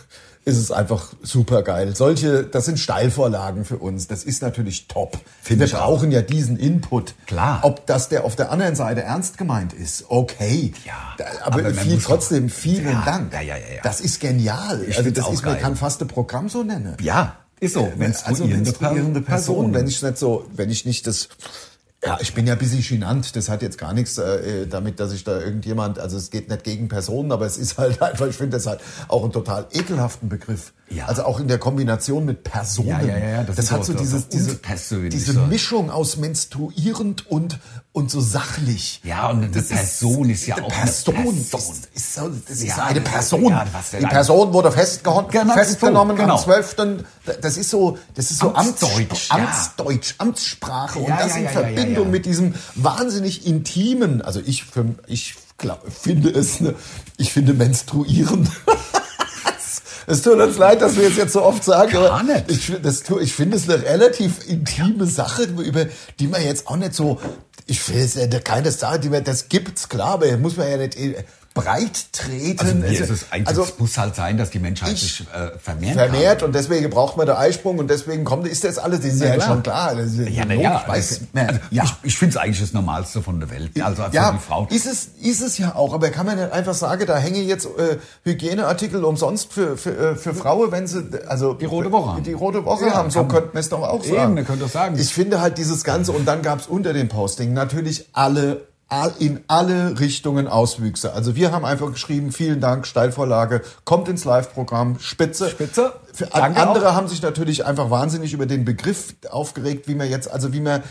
[0.44, 1.94] ist es einfach super geil.
[1.94, 4.09] Solche, das sind Steilvorlagen für uns.
[4.09, 5.18] Das ist natürlich top.
[5.40, 7.14] Finde Wir brauchen ja diesen Input.
[7.26, 7.61] Klar.
[7.62, 10.72] Ob das der auf der anderen Seite ernst gemeint ist, okay.
[10.85, 13.33] Ja, Da, aber, aber man viel, trotzdem vielen Ja, Dank.
[13.33, 13.83] ja, ja, ja, ja.
[13.85, 14.85] Das ist genial.
[14.88, 15.62] Ich also das auch ist, man geil.
[15.62, 16.96] kann fast ein Programm so nennen.
[17.00, 17.85] Ja, ist so.
[17.85, 19.74] Also Menstruierende, menstruierende Per- Person, Personen.
[19.74, 21.28] wenn ich nicht so, wenn ich nicht das,
[22.05, 23.37] ja, ich bin ja ein bisschen genannt.
[23.37, 26.65] Das hat jetzt gar nichts äh, damit, dass ich da irgendjemand, also es geht nicht
[26.65, 30.29] gegen Personen, aber es ist halt einfach, ich finde das halt auch einen total ekelhaften
[30.29, 30.73] Begriff.
[30.88, 31.07] Ja.
[31.07, 32.88] Also auch in der Kombination mit Personen.
[32.88, 34.59] Ja, ja, ja, das das hat so- dieses, diese,
[35.09, 35.33] diese.
[35.47, 37.59] Mischung aus menstruierend und,
[37.94, 39.00] und so sachlich.
[39.05, 41.14] Ja, und eine Person ist ja eine auch eine Person.
[41.14, 41.76] Person.
[41.76, 43.50] Ist, ist, so, das ist Ja, eine das- Person.
[43.50, 43.66] ja,
[44.00, 44.70] Die Person wurde
[45.31, 46.37] Genau, festgenommen so, genau.
[46.37, 46.76] am 12.
[47.42, 49.37] Das ist so, das ist so Amtsdeutsch, Amtsdeutsch, ja.
[49.37, 50.98] Amtsdeutsch Amtssprache.
[51.00, 52.11] Und Ja, das ja, in ja, ja, ja, Verbindung ja.
[52.11, 56.74] mit diesem wahnsinnig intimen, also ich, für, ich glaub, finde es, eine,
[57.18, 58.48] ich finde menstruieren.
[60.07, 62.51] Es tut uns leid, dass wir es jetzt so oft sagen, Gar aber nicht.
[62.51, 65.87] ich, das, ich finde es eine relativ intime Sache, über
[66.19, 67.21] die man jetzt auch nicht so,
[67.67, 70.77] ich finde es ja keine Sache, die man, das gibt's klar, aber muss man ja
[70.77, 71.15] nicht äh,
[71.55, 72.59] breit treten.
[72.83, 75.59] Also Also- es eigentlich, also es muss halt sein, dass die Menschheit Ich- sich äh,
[75.59, 79.15] vermehren vermehrt und deswegen braucht man den Eisprung und deswegen kommt, ist das alles, das
[79.15, 79.49] ist Ja, ja, klar.
[79.49, 79.95] schon klar.
[79.95, 80.33] Das ist kann.
[80.35, 81.85] Ja, na logisch, ja, weiß das, also ja.
[81.85, 83.71] ich, ich finde es eigentlich das Normalste von der Welt.
[83.83, 84.67] Also für ja, die Frau.
[84.71, 87.67] ist es, ist es ja auch, aber kann man nicht einfach sagen, da hänge jetzt
[87.67, 92.23] äh, Hygieneartikel umsonst für, für, äh, für Frauen, wenn sie also Die Rote Woche haben.
[92.23, 94.35] Die rote Woche Ja, haben, so kann könnten wir es doch auch Eben, sagen.
[94.35, 94.99] man könnte doch sagen.
[94.99, 98.61] Ich finde halt dieses Ganze, und dann gab es unter dem Posting natürlich alle all-
[99.18, 101.14] in alle Richtungen Auswüchse.
[101.14, 105.49] Also wir haben einfach geschrieben, vielen Dank, Steilvorlage, kommt ins Live-Programm, Spitze.
[105.49, 105.95] Spitze.
[106.12, 106.95] Für, andere auch.
[106.95, 110.83] haben sich natürlich einfach wahnsinnig über den Begriff aufgeregt, wie man jetzt, also wie man,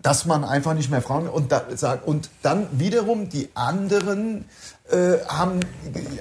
[0.00, 1.62] dass man einfach nicht mehr Frauen und da,
[2.06, 4.46] und dann wiederum die anderen
[4.92, 5.60] äh, haben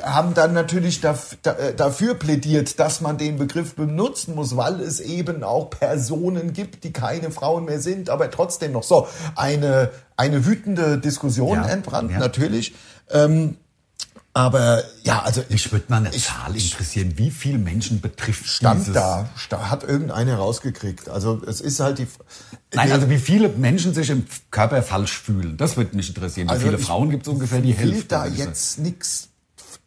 [0.02, 4.80] haben dann natürlich daf, da, äh, dafür plädiert, dass man den Begriff benutzen muss, weil
[4.80, 9.92] es eben auch Personen gibt, die keine Frauen mehr sind, aber trotzdem noch so eine
[10.18, 12.20] eine wütende Diskussion Ja, entbrannt ja.
[12.20, 12.76] natürlich.
[13.10, 13.58] Ähm,
[14.34, 17.14] aber ja, also Mich würde mal eine ich- Zahl interessieren.
[17.18, 18.94] Wie viele Menschen betrifft stand dieses?
[18.94, 19.30] da,
[19.70, 21.10] hat irgendeiner rausgekriegt.
[21.10, 22.08] Also es ist halt die.
[22.74, 26.48] Nein, die- also wie viele Menschen sich im Körper falsch fühlen, das würde mich interessieren.
[26.48, 28.08] Wie Also viele ich Frauen gibt es ungefähr die Hälfte?
[28.08, 29.28] da ich jetzt nichts.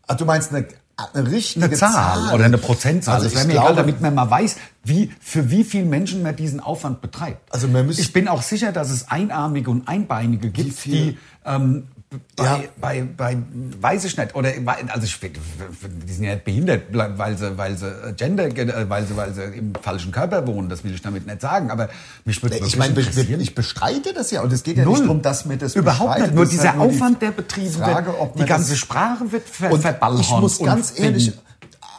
[0.07, 0.67] Ah, du meinst eine,
[1.15, 3.15] eine richtige eine Zahl, oder eine Prozentzahl.
[3.15, 5.87] Also das wäre ich mir egal, glaube, damit man mal weiß, wie, für wie viele
[5.87, 7.51] Menschen man diesen Aufwand betreibt.
[7.51, 10.93] Also man müsste- ich bin auch sicher, dass es Einarmige und Einbeinige gibt, viel?
[11.13, 11.89] die ähm,
[12.37, 12.61] bei, Ja.
[12.81, 13.37] bei, bei,
[13.81, 14.51] weiß ich nicht, oder
[14.89, 19.17] also ich, die sind ja nicht behindert, weil sie, weil sie Gender, äh, weil sie,
[19.17, 20.69] weil sie im falschen Körper wohnen.
[20.69, 21.71] Das will ich damit nicht sagen.
[21.71, 21.89] Aber
[22.25, 24.95] mich würde ich meine, ich bestreite das ja und es geht ja Null.
[24.95, 26.35] nicht darum, dass mir das Überhaupt nicht.
[26.35, 29.77] Nur dieser halt nur Aufwand, der betrieben Frage, wird, ob die ganze Sprache wird ver
[29.79, 30.25] verballhornt.
[30.25, 31.33] ich muss ganz ehrlich,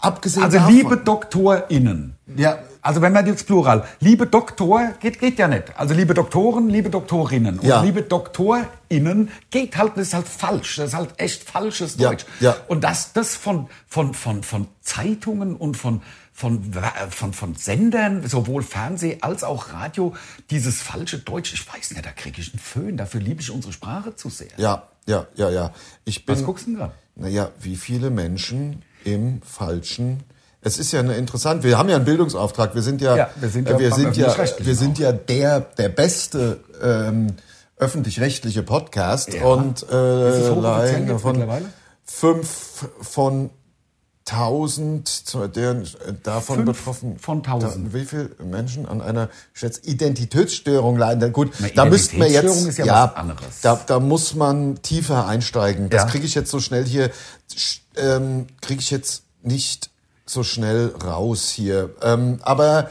[0.01, 2.15] abgesehen Also davon, liebe DoktorInnen.
[2.36, 2.58] Ja.
[2.86, 5.63] Also wenn man jetzt Plural, liebe Doktor, geht, geht ja nicht.
[5.76, 7.58] Also liebe Doktoren, liebe Doktorinnen.
[7.58, 7.82] Und Ja.
[7.82, 10.76] liebe DoktorInnen geht halt, das ist halt falsch.
[10.76, 12.26] Das ist halt echt falsches Ja, Deutsch.
[12.39, 12.56] ja.
[12.67, 16.62] Und dass das von, von, von, von Zeitungen und von, von,
[17.10, 20.13] von, von Sendern, sowohl Fernseh als auch Radio,
[20.52, 22.98] dieses falsche Deutsch, ich weiß nicht, da kriege ich einen Föhn.
[22.98, 24.50] Dafür liebe ich unsere Sprache zu sehr.
[24.58, 25.71] Ja, ja, ja, ja.
[26.04, 26.91] Ich bin, Was guckst du denn da?
[27.15, 30.21] Naja, wie viele Menschen im falschen,
[30.65, 31.63] es ist ja eine interessant.
[31.63, 32.73] Wir haben ja einen Bildungsauftrag.
[32.73, 35.60] Wir sind ja, Ja, wir sind ja äh, wir sind ja, wir sind ja der,
[35.62, 37.36] der beste ähm,
[37.78, 39.45] öffentlich-rechtliche Podcast Ja.
[39.45, 41.45] und äh, jetzt von
[42.04, 43.49] fünf von
[44.25, 45.23] tausend,
[45.56, 45.88] deren äh,
[46.23, 47.19] davon Fünf betroffen.
[47.19, 47.93] von tausend.
[47.93, 51.32] Da, wie viele Menschen an einer schätze, Identitätsstörung leiden?
[51.32, 53.62] Gut, Na, da müssten wir jetzt, ist ja was anderes.
[53.62, 55.89] Da, da muss man tiefer einsteigen.
[55.91, 56.08] Das Ja.
[56.10, 57.12] kriege ich jetzt so schnell hier,
[57.97, 59.91] ähm, kriege ich jetzt nicht
[60.25, 61.91] so schnell raus hier.
[62.01, 62.89] Ähm, aber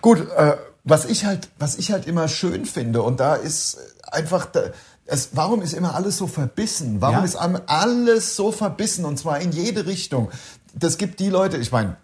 [0.00, 3.78] gut, äh, was ich halt, was ich halt immer schön finde und da ist
[4.10, 4.64] einfach, da,
[5.06, 7.00] es, warum ist immer alles so verbissen?
[7.00, 7.24] Warum Ja.
[7.24, 10.30] ist alles so verbissen und zwar in jede Richtung?
[10.74, 11.96] Das gibt die Leute, ich meine,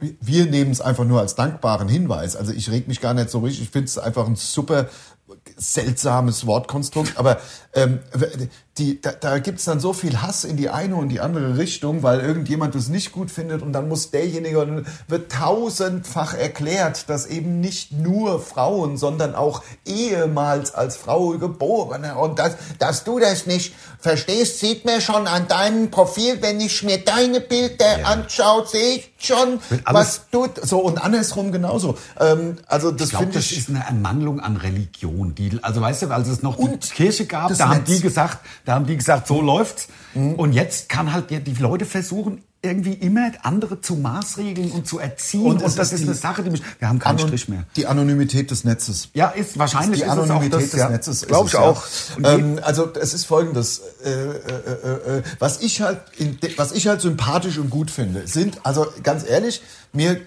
[0.00, 2.36] wir nehmen es einfach nur als dankbaren Hinweis.
[2.36, 3.64] Also ich reg mich gar nicht so richtig.
[3.64, 4.86] Ich finde es einfach ein super
[5.56, 7.18] seltsames Wortkonstrukt.
[7.18, 7.38] Aber
[7.74, 8.00] ähm,
[8.78, 11.58] die, da, da gibt es dann so viel Hass in die eine und die andere
[11.58, 17.08] Richtung, weil irgendjemand das nicht gut findet und dann muss derjenige und wird tausendfach erklärt,
[17.08, 23.18] dass eben nicht nur Frauen, sondern auch ehemals als Frau geborene und dass, dass du
[23.18, 28.66] das nicht verstehst, sieht mir schon an deinem Profil, wenn ich mir deine Bilder anschaue,
[28.66, 31.98] sehe ich schon, was du so und andersrum genauso.
[32.20, 35.34] Ähm, also das Ich finde das ich ist eine Ermangelung an Religion.
[35.34, 38.38] Die, also weißt du, als es noch die Kirche gab, das da haben die gesagt,
[38.68, 39.88] da haben die gesagt, so läuft's.
[40.14, 44.98] Und jetzt kann halt die, die Leute versuchen, irgendwie immer andere zu maßregeln und zu
[44.98, 45.46] erziehen.
[45.46, 46.60] Und Und, das ist die eine Sache, die mich.
[46.78, 47.64] Wir haben keinen Anon- Strich mehr.
[47.76, 49.08] Die Anonymität des Netzes.
[49.14, 50.90] Ja, ist wahrscheinlich die ist auch Anonymität das, des ja.
[50.90, 51.26] Netzes.
[51.26, 51.82] Glaube ich auch.
[52.22, 52.32] Ja.
[52.36, 56.00] je- Ähm, also es ist folgendes, äh, äh, äh, äh, was ich halt,
[56.58, 59.62] was ich halt sympathisch und gut finde, sind, also ganz ehrlich,
[59.94, 60.20] mir,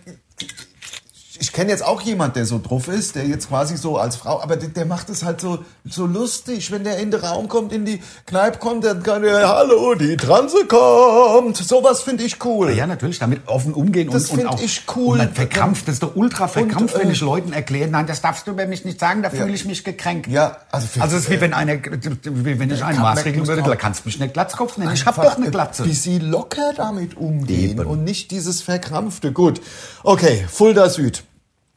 [1.41, 4.41] ich kenne jetzt auch jemand, der so drauf ist, der jetzt quasi so als Frau,
[4.41, 7.73] aber der, der macht es halt so, so lustig, wenn der in den Raum kommt,
[7.73, 11.58] in die Kneipe kommt, dann kann er, hallo, die Transe kommt.
[11.58, 12.71] Sowas finde ich cool.
[12.71, 15.19] Ja, natürlich, damit offen umgehen Das und, und auch ich cool.
[15.19, 18.21] Und verkrampft, das ist doch ultra verkrampft, Und, äh, wenn ich Leuten erkläre, nein, das
[18.21, 20.27] darfst du über mich nicht sagen, da fühle ich mich gekränkt.
[20.27, 23.63] Ja, also für- also es ist wie wenn einer, wie wenn ich einen maßregeln würde,
[23.63, 24.93] da kannst du mich nicht Glatzkopf nennen.
[24.93, 25.86] Ich hab Einfach doch eine Glatze.
[25.86, 27.86] Wie sie locker damit umgehen Eben.
[27.88, 29.32] und nicht dieses Verkrampfte.
[29.32, 29.60] Gut.
[30.04, 31.23] Okay, Fulda Süd.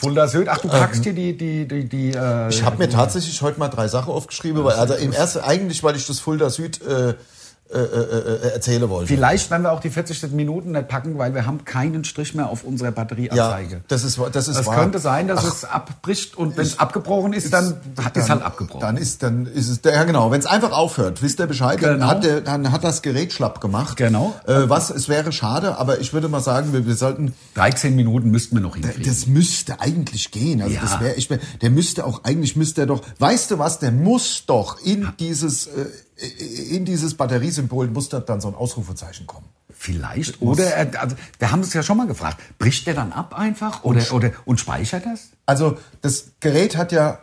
[0.05, 3.41] Fulda Süd, ach, du packst hier die, die, die, die äh, Ich habe mir tatsächlich
[3.43, 6.81] heute mal drei Sachen aufgeschrieben, weil, also im ersten eigentlich, weil ich das Fulda Süd
[6.83, 7.15] äh,
[7.73, 9.09] äh, äh, äh, erzählen wollte.
[9.09, 12.49] Vielleicht werden wir auch die 40 Minuten nicht packen, weil wir haben keinen Strich mehr
[12.51, 13.81] auf unserer ja, Batterieanzeige.
[13.89, 14.77] das ist das ist Es wahr.
[14.77, 18.43] könnte sein, dass Ach, es abbricht und wenn es abgebrochen ist, dann hat es halt
[18.43, 18.81] abgebrochen.
[18.81, 21.95] Dann ist, dann ist es, ja genau, wenn es einfach aufhört, wisst ihr Bescheid, dann,
[21.95, 22.07] Genau.
[22.07, 23.97] hat der, dann hat das Gerät schlapp gemacht.
[23.97, 24.35] Genau.
[24.47, 28.31] Äh, was, es wäre schade, aber ich würde mal sagen, wir, wir sollten 13 Minuten
[28.31, 29.05] müssten wir noch hinkriegen.
[29.05, 30.61] Das müsste eigentlich gehen.
[30.61, 30.81] Also Ja.
[30.83, 31.29] das wäre, ich,
[31.63, 33.01] der müsste auch eigentlich müsste er doch.
[33.19, 33.79] Weißt du was?
[33.79, 39.27] Der muss doch in dieses äh, in dieses Batteriesymbol muss da dann so ein Ausrufezeichen
[39.27, 39.49] kommen.
[39.77, 40.41] Vielleicht.
[40.41, 42.39] Oder, er, also, wir haben es ja schon mal gefragt.
[42.59, 43.85] Bricht der dann ab einfach?
[43.85, 45.31] Oder, oder, und speichert das?
[45.47, 47.19] Also das Gerät hat ja,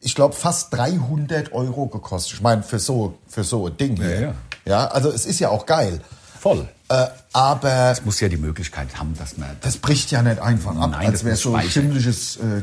[0.00, 2.34] ich glaube, fast 300 Euro gekostet.
[2.34, 4.14] Ich meine für so für so ein Ding hier.
[4.14, 4.34] Ja, ja.
[4.64, 6.00] ja, also es ist ja auch geil.
[6.38, 6.68] Voll.
[6.90, 10.74] Äh, aber Es muss ja die Möglichkeit haben, dass man, das bricht ja nicht einfach
[10.76, 11.70] ab, Nein, als wäre muss so speichern.
[11.70, 12.62] schimmliges, äh,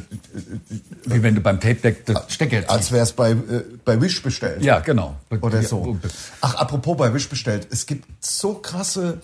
[1.06, 2.70] wie wenn du beim Tape Deck das Stecker ziehst.
[2.72, 4.64] als wäre es bei, äh, bei Wish bestellt.
[4.64, 5.16] Ja, genau.
[5.42, 5.98] Oder so.
[6.42, 7.68] Ach, apropos bei Wish bestellt.
[7.70, 9.20] Es gibt so krasse,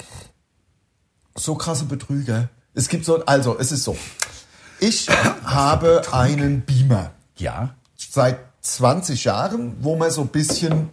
[1.35, 2.49] so krasse Betrüger.
[2.75, 3.97] Es gibt so, also, es ist so.
[4.79, 5.07] Ich
[5.43, 7.73] habe einen Beamer Ja.
[7.97, 10.89] seit 20 Jahren, wo man so ein bisschen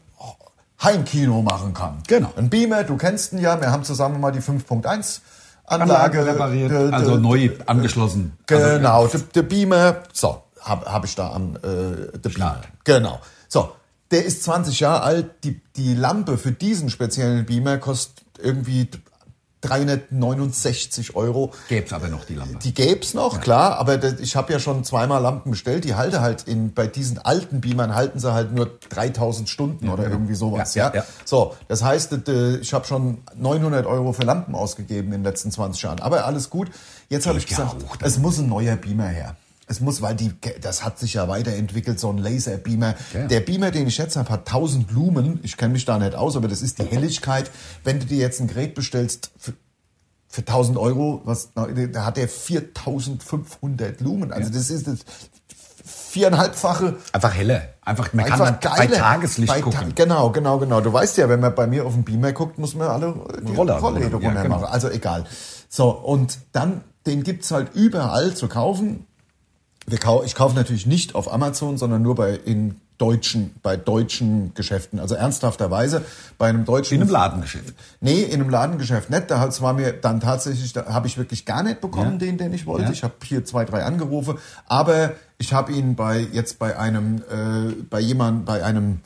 [0.82, 2.02] Heimkino machen kann.
[2.06, 2.32] Genau.
[2.36, 5.20] Ein Beamer, du kennst ihn ja, wir haben zusammen mal die 5.1
[5.64, 8.38] Anlage Anlage repariert, äh, also äh, neu angeschlossen.
[8.48, 12.62] Also, Genau, der, der Beamer, so, habe hab ich da am äh, der Beamer.
[12.84, 13.20] Genau.
[13.48, 13.72] So,
[14.10, 15.44] der ist 20 Jahre alt.
[15.44, 18.88] Die, die Lampe für diesen speziellen Beamer kostet irgendwie
[19.60, 21.52] 369 Euro.
[21.68, 22.58] Gäb's aber noch die Lampe.
[22.58, 25.84] Die gäb's noch, klar, aber ich habe ja schon zweimal Lampen bestellt.
[25.84, 30.08] Die halte halt in, bei diesen alten Beamern halten sie halt nur 3000 Stunden oder
[30.08, 30.74] irgendwie sowas.
[30.74, 31.06] Ja, Ja, ja, ja.
[31.24, 32.28] So, das heißt,
[32.60, 36.00] ich habe schon 900 Euro für Lampen ausgegeben in den letzten 20 Jahren.
[36.00, 36.70] Aber alles gut.
[37.08, 39.36] Jetzt habe ich ja gesagt, es muss ein neuer Beamer her.
[39.68, 42.94] Es muss, weil die, das hat sich ja weiterentwickelt, so ein Laserbeamer.
[43.12, 43.26] Ja.
[43.26, 45.40] Der Beamer, den ich jetzt habe, hat 1000 Lumen.
[45.42, 47.50] Ich kenne mich da nicht aus, aber das ist die Helligkeit.
[47.84, 49.52] Wenn du dir jetzt ein Gerät bestellst für,
[50.26, 54.32] für 1000 Euro, was, da hat der 4500 Lumen.
[54.32, 54.98] Also das ist das
[55.88, 56.96] viereinhalbfache.
[57.12, 57.62] Einfach heller.
[57.82, 58.98] Einfach, man kann Einfach bei geiler.
[58.98, 59.80] Tageslicht Bei gucken.
[59.80, 60.80] Ta genau, genau, genau.
[60.80, 63.54] Du weißt ja, wenn man bei mir auf dem Beamer guckt, muss man alle die
[63.54, 64.60] Roller Rollläder runter, ja, genau.
[64.60, 64.72] machen.
[64.72, 65.24] Also egal.
[65.68, 69.06] So, und dann, den gibt's halt überall zu kaufen.
[69.96, 74.98] Kau ich kaufe natürlich nicht auf Amazon, sondern nur bei in deutschen, bei deutschen Geschäften.
[74.98, 76.04] Also ernsthafterweise
[76.36, 76.96] bei einem deutschen.
[76.96, 77.74] In einem Ladengeschäft.
[78.00, 79.30] Nee, in einem Ladengeschäft nicht.
[79.30, 82.18] Da war mir dann tatsächlich, da habe ich wirklich gar nicht bekommen, Ja.
[82.18, 82.86] den, den ich wollte.
[82.86, 82.90] Ja.
[82.90, 87.72] Ich habe hier zwei, drei Angerufe, aber ich habe ihn bei jetzt bei einem, äh,
[87.88, 89.00] bei jemand, bei einem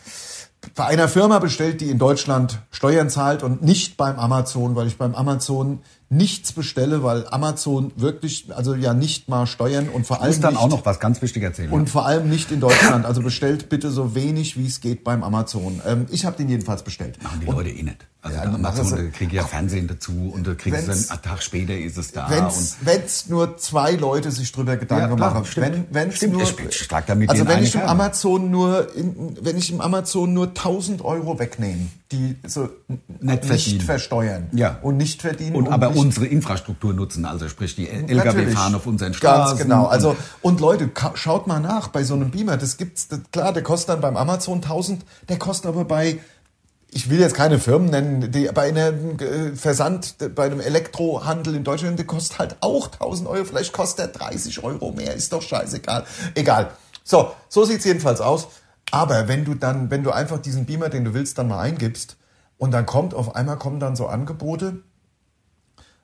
[0.76, 4.96] bei einer Firma bestellt, die in Deutschland Steuern zahlt und nicht beim Amazon, weil ich
[4.96, 5.80] beim Amazon
[6.12, 10.52] nichts bestelle, weil Amazon wirklich, also ja nicht mal Steuern und vor allem muss dann
[10.54, 11.70] nicht, auch noch was ganz wichtig erzählen.
[11.72, 13.06] und vor allem nicht in Deutschland.
[13.06, 15.80] Also bestellt bitte so wenig wie es geht beim Amazon.
[15.86, 17.22] Ähm, ich habe den jedenfalls bestellt.
[17.22, 18.06] machen die Leute eh nicht.
[18.20, 21.42] Also Ja, Amazon, da kriege ich ja Fernsehen dazu und da kriegst du einen Tag
[21.42, 22.30] später ist es da.
[22.30, 25.66] Wenn's, wenn's nur zwei Leute sich drüber Gedanken Ja, klar, machen, stimmt.
[25.66, 27.80] wenn, wenn's Stimmt, nur, ich- ich schlag da mit also wenn ich im.
[27.80, 32.68] Amazon nur, in, wenn ich im Amazon nur 1000 Euro wegnehme, die so
[33.20, 33.80] Nicht verdienen.
[33.80, 34.78] versteuern Ja.
[34.82, 38.86] und nicht verdienen und, aber nicht, unsere Infrastruktur nutzen, also sprich die LKW fahren auf
[38.86, 39.56] unseren Straßen.
[39.56, 39.84] Ganz genau.
[39.86, 42.56] und- Also und Leute, schaut mal nach bei so einem Beamer.
[42.56, 46.18] Das gibt's das, klar, der kostet dann beim Amazon 1000, der kostet aber bei
[46.94, 51.64] ich will jetzt keine Firmen nennen, die bei einem äh, Versand, bei einem Elektrohandel in
[51.64, 53.46] Deutschland, der kostet halt auch 1000 Euro.
[53.46, 56.04] Vielleicht kostet er 30 Euro mehr, ist doch scheißegal.
[56.34, 56.72] Egal.
[57.02, 58.48] So, so sieht's jedenfalls aus.
[58.90, 62.16] Aber wenn du dann, wenn du einfach diesen Beamer, den du willst, dann mal eingibst
[62.58, 64.82] und dann kommt auf einmal kommen dann so Angebote,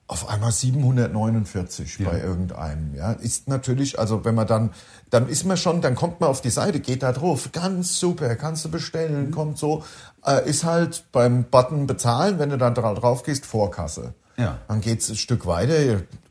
[0.07, 4.71] auf einmal 749 bei irgendeinem, ja, ist natürlich, also wenn man dann,
[5.11, 8.35] dann ist man schon, dann kommt man auf die Seite, geht da drauf, ganz super,
[8.37, 9.31] kannst du bestellen, Mhm.
[9.33, 9.85] kommt so,
[10.25, 14.15] äh, ist halt beim Button bezahlen, wenn du dann dra- drauf gehst, Vorkasse.
[14.39, 14.59] Ja.
[14.69, 15.75] Dann geht's ein Stück weiter,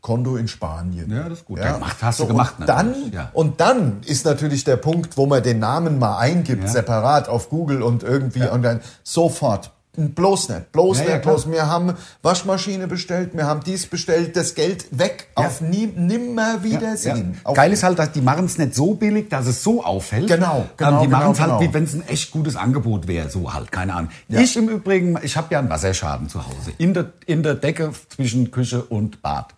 [0.00, 1.10] Konto in Spanien.
[1.10, 1.60] Ja, das ist gut.
[1.60, 3.30] Gemacht hast du und gemacht Dann, natürlich, ja.
[3.34, 6.68] Und dann ist natürlich der Punkt, wo man den Namen mal eingibt, Ja.
[6.70, 9.72] separat auf Google und irgendwie und dann sofort.
[9.98, 11.34] Bloß nicht, bloß Ja, ja, nicht, klar.
[11.34, 11.50] bloß.
[11.50, 15.46] Wir haben Waschmaschine bestellt, wir haben dies bestellt, das Geld weg, Ja.
[15.46, 17.40] auf nie, nimmer wiedersehen.
[17.44, 17.52] Ja.
[17.52, 20.28] Geil ist halt, dass die machen es nicht so billig, dass es so auffällt.
[20.28, 21.60] Genau, genau, ähm, Die genau, machen es halt, genau.
[21.62, 24.10] wie wenn es ein echt gutes Angebot wäre, so halt, keine Ahnung.
[24.28, 27.90] Ich im Übrigen, ich habe ja einen Wasserschaden zu Hause, in der, in der Decke
[28.08, 29.52] zwischen Küche und Bad.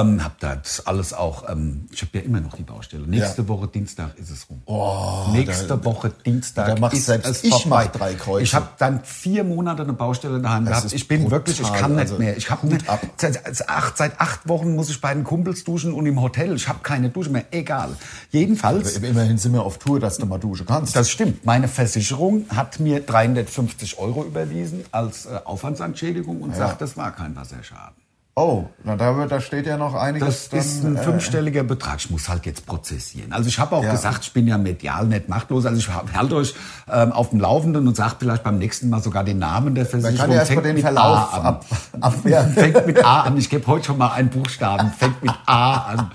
[0.00, 3.06] Ähm, hab das alles auch, ähm, ich habe ja immer noch die Baustelle.
[3.06, 4.62] Nächste Woche Dienstag ist es rum.
[4.66, 8.44] Oh, Nächste da- Woche Dienstag da machst ist selbst es ich mach drei Kreuze.
[8.44, 10.86] Ich habe dann vier Monate eine Baustelle daheim gehabt.
[10.86, 12.36] ist Ich bin brutal, wirklich, ich kann nicht also mehr.
[12.36, 13.00] Ich habe ab.
[13.16, 16.54] Seit, acht, seit acht Wochen muss ich bei den Kumpels duschen und im Hotel.
[16.54, 17.44] Ich habe keine Dusche mehr.
[17.50, 17.90] Egal.
[18.30, 20.96] Jedenfalls, Immerhin sind wir auf Tour, dass du mal duschen kannst.
[20.96, 21.44] das stimmt.
[21.44, 27.36] Meine Versicherung hat mir 350 Euro überwiesen als äh, Aufwandsentschädigung und sagt, das war kein
[27.36, 28.01] Wasserschaden.
[28.34, 30.48] Oh, na da, wird- da steht ja noch einiges.
[30.48, 31.96] Das ist ein dann, äh, fünfstelliger Betrag.
[31.98, 33.32] Ich muss halt jetzt prozessieren.
[33.32, 33.92] Also ich habe auch Ja.
[33.92, 35.66] gesagt, ich bin ja medial nicht machtlos.
[35.66, 36.54] Also ich halte euch
[36.90, 39.90] ähm, auf dem Laufenden und sage vielleicht beim nächsten Mal sogar den Namen der Man
[39.90, 40.18] Versicherung.
[40.18, 41.46] kann ja erst mal Fängt den mit Verlauf A an.
[41.46, 41.64] ab,
[42.00, 42.42] ab ja.
[42.54, 43.36] Fängt mit A an.
[43.36, 44.90] Ich gebe heute schon mal einen Buchstaben.
[44.98, 46.10] Fängt mit A an.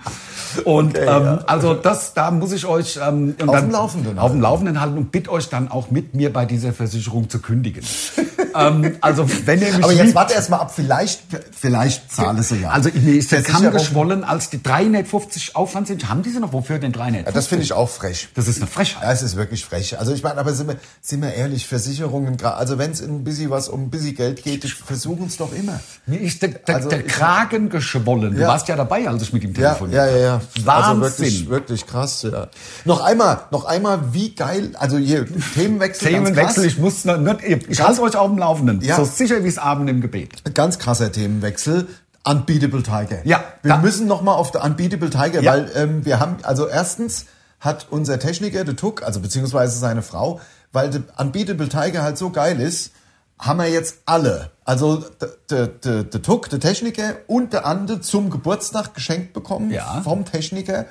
[0.64, 4.82] Und ähm, also das, da muss ich euch ähm, Auf dem Laufenden auf dem Laufenden
[4.82, 7.84] halten und bitte euch dann auch mit mir bei dieser Versicherung zu kündigen.
[8.56, 11.22] ähm, also wenn ihr mich Aber jetzt liebt- warte erst mal ab, vielleicht,
[11.60, 12.70] vielleicht zahle sie ja.
[12.70, 16.10] also mir ist der Kamm geschwollen, als die 350 Aufwand sind.
[16.10, 16.54] Haben die sie noch?
[16.54, 17.26] Wofür denn 350?
[17.28, 18.30] Ja, das finde ich auch frech.
[18.36, 19.04] Das ist eine Frechheit.
[19.04, 20.00] Ja, es ist wirklich frech.
[20.00, 23.50] Also ich meine, aber sind wir, sind wir ehrlich, Versicherungen, also wenn es ein bisschen
[23.50, 25.80] was um ein bisschen Geld geht, versuchen es doch immer.
[26.06, 28.36] Mir ist der, der, Also der Kragen geschwollen.
[28.36, 28.48] Du Ja.
[28.48, 30.37] warst ja dabei, als ich mit ihm Ja, telefoniert ja, ja, ja.
[30.64, 31.04] Wahnsinn.
[31.04, 32.48] Also wirklich, wirklich krass, ja.
[32.86, 37.68] Noch einmal, noch einmal, wie geil, also hier, Themenwechsel, ganz Themenwechsel, ich muss noch nicht,
[37.70, 38.82] ich halte euch auf dem Laufenden.
[38.82, 38.96] Ja.
[38.98, 40.54] So sicher wie es Abend im Gebet.
[40.54, 41.88] Ganz krasser Themenwechsel.
[42.24, 43.20] Unbeatable Tiger.
[43.26, 45.54] Ja, Wir da- müssen noch mal auf der Unbeatable Tiger, Ja.
[45.54, 47.26] weil ähm, wir haben, also erstens
[47.60, 50.42] hat unser Techniker, der Tuck, also beziehungsweise seine Frau,
[50.74, 52.92] weil der Unbeatable Tiger halt so geil ist,
[53.40, 55.04] haben wir jetzt alle, also
[55.50, 60.02] der de, Tuck, der Techniker und der Ande zum Geburtstag geschenkt bekommen Ja.
[60.04, 60.86] vom Techniker.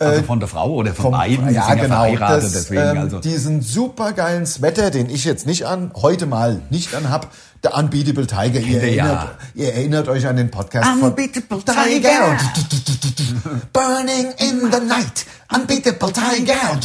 [0.00, 1.52] Also von der Frau oder von Vom, beiden.
[1.52, 1.86] Ja, genau.
[2.04, 2.80] verheiratet, das, deswegen.
[2.82, 3.18] ähm, also.
[3.18, 7.32] Diesen supergeilen Sweater, den ich jetzt nicht an, heute mal nicht anhab,
[7.64, 8.60] der Unbeatable Tiger.
[8.60, 9.04] Ihr Ja.
[9.06, 12.36] erinnert, ihr erinnert euch an den Podcast Unbeatable von Tiger.
[13.72, 15.26] Burning in the night.
[15.52, 16.78] Unbeatable Tiger.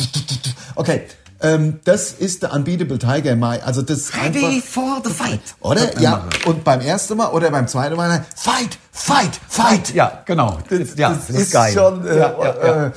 [0.75, 1.03] Okay.
[1.43, 3.35] Ähm, das ist der Unbeatable Tiger.
[3.35, 3.61] Mai.
[3.61, 5.41] Also das ist einfach, Ready for the fight.
[5.59, 5.99] oder?
[5.99, 6.25] Ja.
[6.45, 9.93] Und beim ersten Mal oder beim zweiten Mal, fight, fight, fight.
[9.93, 10.59] Ja, genau.
[10.69, 12.85] Das, ja, das ist, schon, äh, ja, ja, ja.
[12.87, 12.91] Äh,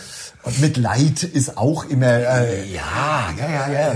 [0.45, 3.93] und mit Leid ist auch immer, äh, ja, ja, ja, ja.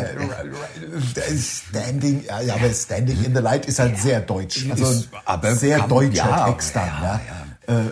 [1.38, 4.66] Standing, ja, ja, aber Standing in the Light ist halt sehr deutsch.
[4.70, 6.86] Also Ist- aber sehr kann- deutscher ja, Text dann.
[6.86, 7.20] ja,
[7.68, 7.82] Ja, Äh,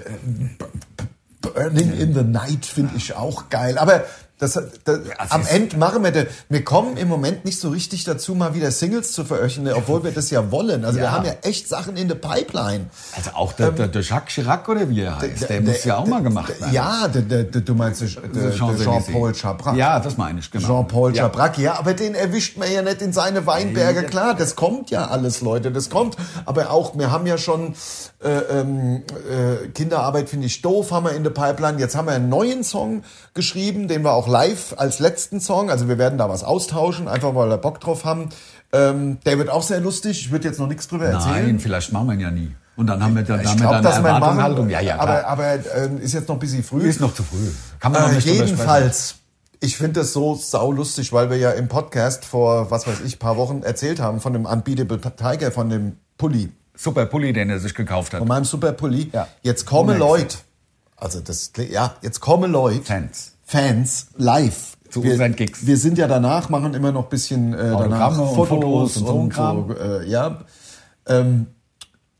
[1.41, 3.79] Burning in the Night finde ich auch geil.
[3.79, 4.03] Aber
[4.39, 6.27] Das, das, es am Ende machen wir das.
[6.49, 10.13] Wir kommen im Moment nicht so richtig dazu, mal wieder Singles zu veröffentlichen, obwohl wir
[10.13, 10.85] das ja wollen.
[10.85, 11.13] Also wir Ja.
[11.13, 12.87] haben ja echt Sachen in der Pipeline.
[13.17, 16.07] Also auch der, der, der Jacques Chirac oder wie er heißt, der, muss ja auch
[16.07, 16.73] mal gemacht werden.
[16.73, 18.53] Ja, der, der, der, du meinst der, der, der.
[18.55, 19.77] Jean-Paul Chabrac.
[19.77, 20.67] Ja, das meine ich, genau.
[20.69, 21.25] Jean-Paul Ja.
[21.25, 24.05] Chabrac, ja, aber den erwischt man ja nicht in seine Weinberge.
[24.05, 26.17] Klar, das kommt ja alles, Leute, das kommt.
[26.45, 27.75] Aber auch, wir haben ja schon
[28.23, 31.79] äh, ähm, äh, Kinderarbeit finde ich doof, haben wir in der Pipeline.
[31.81, 33.03] Jetzt haben wir einen neuen Song
[33.35, 37.35] geschrieben, den wir auch live als letzten Song, also wir werden da was austauschen, einfach
[37.35, 38.29] weil wir Bock drauf haben.
[38.73, 40.21] Ähm, der wird auch sehr lustig.
[40.21, 41.47] Ich würde jetzt noch nichts drüber erzählen.
[41.47, 42.55] Nein, vielleicht machen wir ihn ja nie.
[42.77, 44.71] Und dann haben wir dann, Ich haben wir dann eine wir Erwartung, machen, Haltung.
[44.71, 45.25] Ja, ja, klar.
[45.25, 46.83] aber, aber ähm, ist jetzt noch ein bisschen früh.
[46.89, 47.49] ist noch zu früh.
[47.81, 48.45] Kann man noch Äh, nicht sprechen.
[48.47, 49.17] jedenfalls,
[49.61, 53.37] ich finde das so saulustig, weil wir ja im Podcast vor, was weiß ich, paar
[53.37, 57.75] Wochen erzählt haben von dem Unbeatable Tiger, von dem Pulli, Super Pulli, den er sich
[57.75, 58.19] gekauft hat.
[58.21, 59.11] von meinem Super Pulli.
[59.13, 59.27] Ja.
[59.43, 59.99] Jetzt kommen.
[59.99, 60.37] Leute,
[60.97, 63.33] also das, ja, jetzt kommen Leute, Fans.
[63.49, 64.77] Fans, live.
[64.91, 65.67] Zu wir, unseren Gigs.
[65.67, 69.35] wir sind ja danach, machen immer noch ein bisschen äh, danach Fotos, Fotos und und,
[69.35, 70.41] so äh, ja.
[71.07, 71.47] Ähm,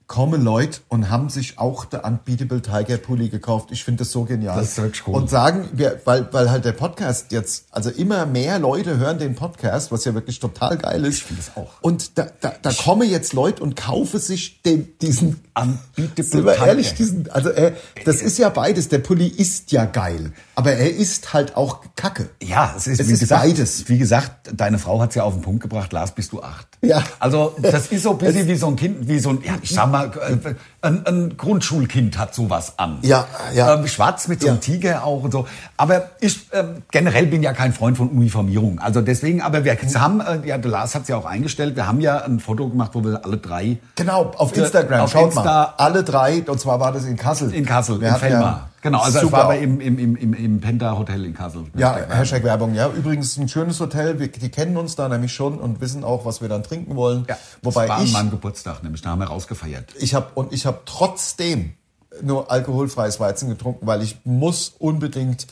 [0.07, 3.69] kommen Leute und haben sich auch der Unbeatable Tiger Pulli gekauft.
[3.73, 4.59] Ich finde das so genial.
[4.59, 5.17] Das ist wirklich cool.
[5.17, 9.35] Und sagen, wir, weil, weil halt der Podcast jetzt, also immer mehr Leute hören den
[9.35, 11.19] Podcast, was ja wirklich total geil ist.
[11.19, 11.83] Ich finde es auch.
[11.83, 16.57] Und da, da, da kommen jetzt Leute und kaufen sich den, diesen Unbeatable Sind wir
[16.67, 17.73] ehrlich, diesen, also er,
[18.05, 18.89] das ist ja beides.
[18.89, 22.29] Der Pulli ist ja geil, aber er ist halt auch Kacke.
[22.43, 23.89] Ja, es ist, Es wie ist gesagt, beides.
[23.89, 26.67] Wie gesagt, deine Frau hat es ja auf den Punkt gebracht, Lars, bist du acht.
[26.81, 27.03] Ja.
[27.19, 29.71] Also das ist so ein bisschen wie so ein Kind, wie so ein, ja, ich
[29.71, 32.99] sag mal, äh, ein, ein Grundschulkind hat sowas an.
[33.03, 33.75] Ja, ja.
[33.75, 34.61] Ähm, schwarz mit so einem Ja.
[34.61, 35.47] Tiger auch und so.
[35.77, 38.79] Aber ich ähm, generell bin ja kein Freund von Uniformierung.
[38.79, 42.01] Also deswegen, aber wir haben, äh, ja, Lars hat es ja auch eingestellt, wir haben
[42.01, 45.35] ja ein Foto gemacht, wo wir alle drei Genau, auf Der- Instagram, auf schaut Insta-
[45.35, 45.45] mal.
[45.49, 47.53] Alle drei, und zwar war das in Kassel.
[47.55, 48.41] in Kassel, Wir in Fellmar.
[48.43, 49.39] ja- genau, also es super.
[49.39, 51.65] war bei im, im, im, im, Penta Hotel in Kassel.
[51.77, 52.89] Ja, Hashtag Werbung, ja.
[52.89, 56.41] Übrigens ein schönes Hotel, wir, die kennen uns da nämlich schon und wissen auch, was
[56.41, 57.25] wir dann trinken wollen.
[57.29, 59.95] Ja, Wobei das war ich, an meinem Geburtstag, nämlich da haben wir rausgefeiert.
[59.99, 61.75] ich habe und ich habe trotzdem
[62.23, 65.47] nur alkoholfreies Weizen getrunken, weil ich muss unbedingt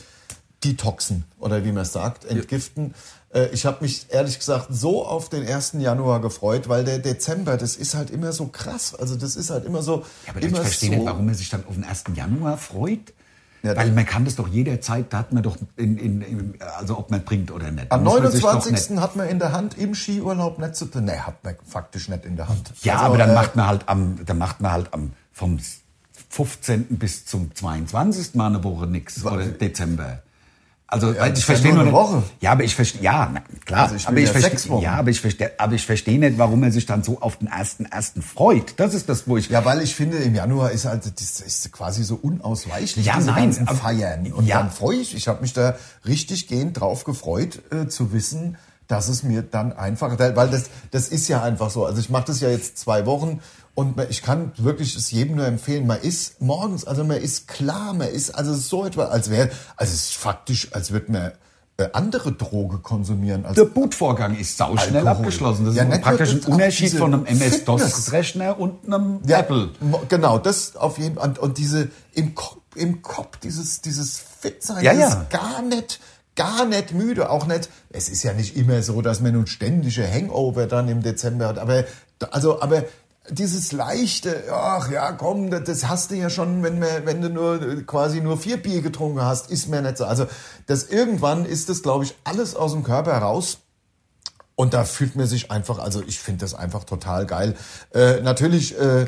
[0.63, 2.87] detoxen oder wie man es sagt, entgiften.
[2.87, 2.93] Äh,
[3.53, 5.73] Ich habe mich ehrlich gesagt so auf den 1.
[5.79, 8.95] Januar gefreut, weil der Dezember, das ist halt immer so krass.
[8.95, 10.05] Also das ist halt immer so.
[10.25, 12.05] Ja, aber immer ich verstehe so, nicht, warum er sich dann auf den 1.
[12.15, 13.13] Januar freut.
[13.63, 16.97] Ja, Weil man kann das doch jederzeit, da hat man doch, in, in, in, also
[16.97, 17.91] ob man trinkt oder nicht.
[17.91, 18.89] Am Da muss man sich doch 29.
[18.91, 21.05] nicht- hat man in der Hand im Skiurlaub nicht zu tun.
[21.05, 22.71] Nee, hat man faktisch nicht in der Hand.
[22.83, 25.59] Ja, Also, aber dann äh, macht man halt am, dann macht man halt am, vom
[26.29, 26.85] 15.
[26.97, 28.35] bis zum 22.
[28.35, 29.25] mal eine Woche nix.
[29.25, 30.21] Oder Dezember.
[30.89, 32.23] Also, das ich ja verstehe nur eine nicht- Woche.
[32.39, 33.83] Ja, aber ich verstehe, ja, na, klar.
[33.83, 36.63] Also ich aber ich ja verstehe, ja, aber ich verstehe, aber ich verstehe nicht, warum
[36.63, 38.73] er sich dann so auf den ersten, ersten freut.
[38.77, 41.71] Das ist das, wo ich, Ja, weil ich finde, im Januar ist halt das ist
[41.73, 44.31] quasi so unausweichlich, Ja, diese nein, ganzen aber- Feiern.
[44.31, 44.59] Und Ja.
[44.59, 45.75] dann freue ich, ich habe mich da
[46.05, 48.57] richtig gehend drauf gefreut, äh, zu wissen,
[48.87, 51.85] dass es mir dann einfach, weil das, das ist ja einfach so.
[51.85, 53.41] Also ich mache das ja jetzt zwei Wochen
[53.77, 55.85] und ich kann wirklich es jedem nur empfehlen.
[55.85, 59.93] Man ist morgens, also man ist klar, man ist also so etwa, als wäre, also
[59.93, 61.31] es ist faktisch, als würde man
[61.77, 63.45] äh, andere Droge konsumieren.
[63.45, 65.25] Als Der Bootvorgang ist sauschnell Alkohol.
[65.25, 65.65] abgeschlossen.
[65.67, 67.25] Das Ja, ist nicht praktisch ein Unterschied von einem.
[67.27, 69.69] MS-DOS-Rechner und einem Ja, Apple.
[70.09, 71.27] Genau, das auf jeden Fall.
[71.29, 75.25] Und, und diese im, Ko- im Kopf, dieses, dieses Fit-Sein, Ja, dieses ja.
[75.29, 75.99] gar nicht,
[76.35, 77.29] gar nicht müde.
[77.29, 81.03] Auch nicht, es ist ja nicht immer so, dass man nun ständige Hangover dann im
[81.03, 81.83] Dezember hat, aber,
[82.31, 82.85] also, aber
[83.29, 87.29] dieses leichte, ach ja, komm, das- das hast du ja schon, wenn, wir, wenn du
[87.29, 90.05] nur quasi nur vier Bier getrunken hast, ist mir nicht so.
[90.05, 90.27] Also,
[90.65, 93.59] das irgendwann ist das, glaube ich, alles aus dem Körper raus.
[94.55, 97.55] Und da fühlt man sich einfach, also ich finde das einfach total geil.
[97.93, 99.05] Äh, natürlich äh,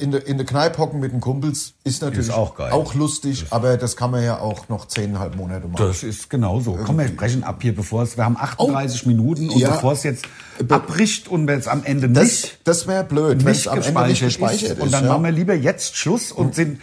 [0.00, 2.72] in der in der Kneipe hocken mit den Kumpels ist natürlich Ist auch geil.
[2.72, 5.86] auch lustig, aber das kann man ja auch noch zehneinhalb Monate machen.
[5.86, 6.78] Das ist genauso.
[6.84, 9.58] Komm, wir sprechen ab hier, bevor es, wir haben 38 Minuten und Oh.
[9.58, 9.70] Ja.
[9.70, 10.24] bevor es jetzt
[10.68, 13.76] abbricht und wenn es am Ende Das, nicht, das wäre blöd, wenn es nicht am
[13.76, 14.70] gespeichert, Ende nicht gespeichert ist.
[14.78, 14.82] ist.
[14.82, 15.10] Und dann ja.
[15.12, 16.80] machen wir lieber jetzt Schluss und sind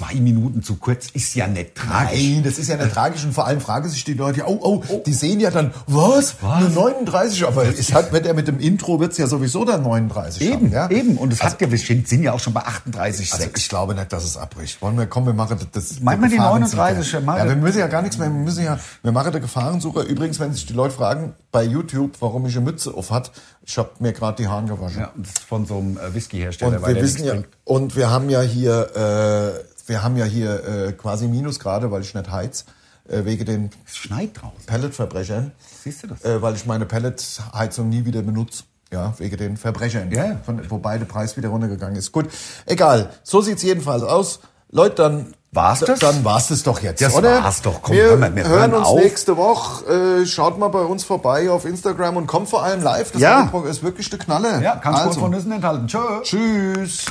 [0.00, 1.08] zwei Minuten zu kurz.
[1.10, 2.20] Ist ja nicht tragisch.
[2.20, 5.02] Nein, das ist ja nicht tragisch und vor allem fragen sich die Leute, oh, oh,
[5.04, 6.36] die sehen ja dann, was?
[6.40, 10.42] Nur 39, aber es hat, wird er mit dem Intro wird's ja sowieso dann 39
[10.42, 10.90] Eben, haben, ja?
[10.90, 11.16] eben.
[11.18, 13.32] Und es hat gewiss, sind ja auch schon bei 38,6.
[13.32, 14.80] Also ich glaube nicht, dass es abbricht.
[14.80, 16.00] Wollen wir, komm, wir machen das.
[16.00, 16.82] Meinen wir die Gefahrensucher.
[16.82, 17.12] 39?
[17.12, 20.04] Ja, wir müssen ja gar nichts mehr, wir müssen ja, wir machen der Gefahrensucher.
[20.04, 23.32] Übrigens, wenn sich die Leute fragen bei YouTube, warum ich eine Mütze auf hat,
[23.62, 25.00] ich habe mir gerade die Haare gewaschen.
[25.00, 27.34] ja, das ist von so einem äh, Whisky-Hersteller, und wir wissen ja,
[27.64, 32.14] und wir haben ja hier, äh, wir haben ja hier äh, quasi Minusgrade, weil ich
[32.14, 32.64] nicht heiz,
[33.08, 34.08] äh, wegen den Es.
[34.66, 35.50] Pelletverbrechern.
[35.82, 36.24] Siehst du das?
[36.24, 38.62] Äh, weil ich meine Pelletheizung nie wieder benutze.
[38.92, 40.10] Ja, wegen den Verbrechern.
[40.10, 40.36] Ja.
[40.44, 42.10] Von, wobei der Preis wieder runtergegangen ist.
[42.10, 42.28] Gut,
[42.66, 43.10] egal.
[43.22, 44.40] So sieht's jedenfalls aus.
[44.70, 45.98] Leute, dann War's das?
[45.98, 47.42] Dann war's das doch jetzt, Das oder?
[47.42, 47.82] war's doch.
[47.82, 49.00] Komm, wir hör mal, wir hören hören uns auf.
[49.00, 50.20] nächste Woche.
[50.22, 53.10] Äh, schaut mal bei uns vorbei auf Instagram und kommt vor allem live.
[53.10, 53.50] Das Ja.
[53.68, 54.62] ist wirklich der Knaller.
[54.62, 55.88] Ja, kannst du also, von Nüssen enthalten.
[55.88, 55.98] Tschö.
[56.22, 57.06] Tschüss.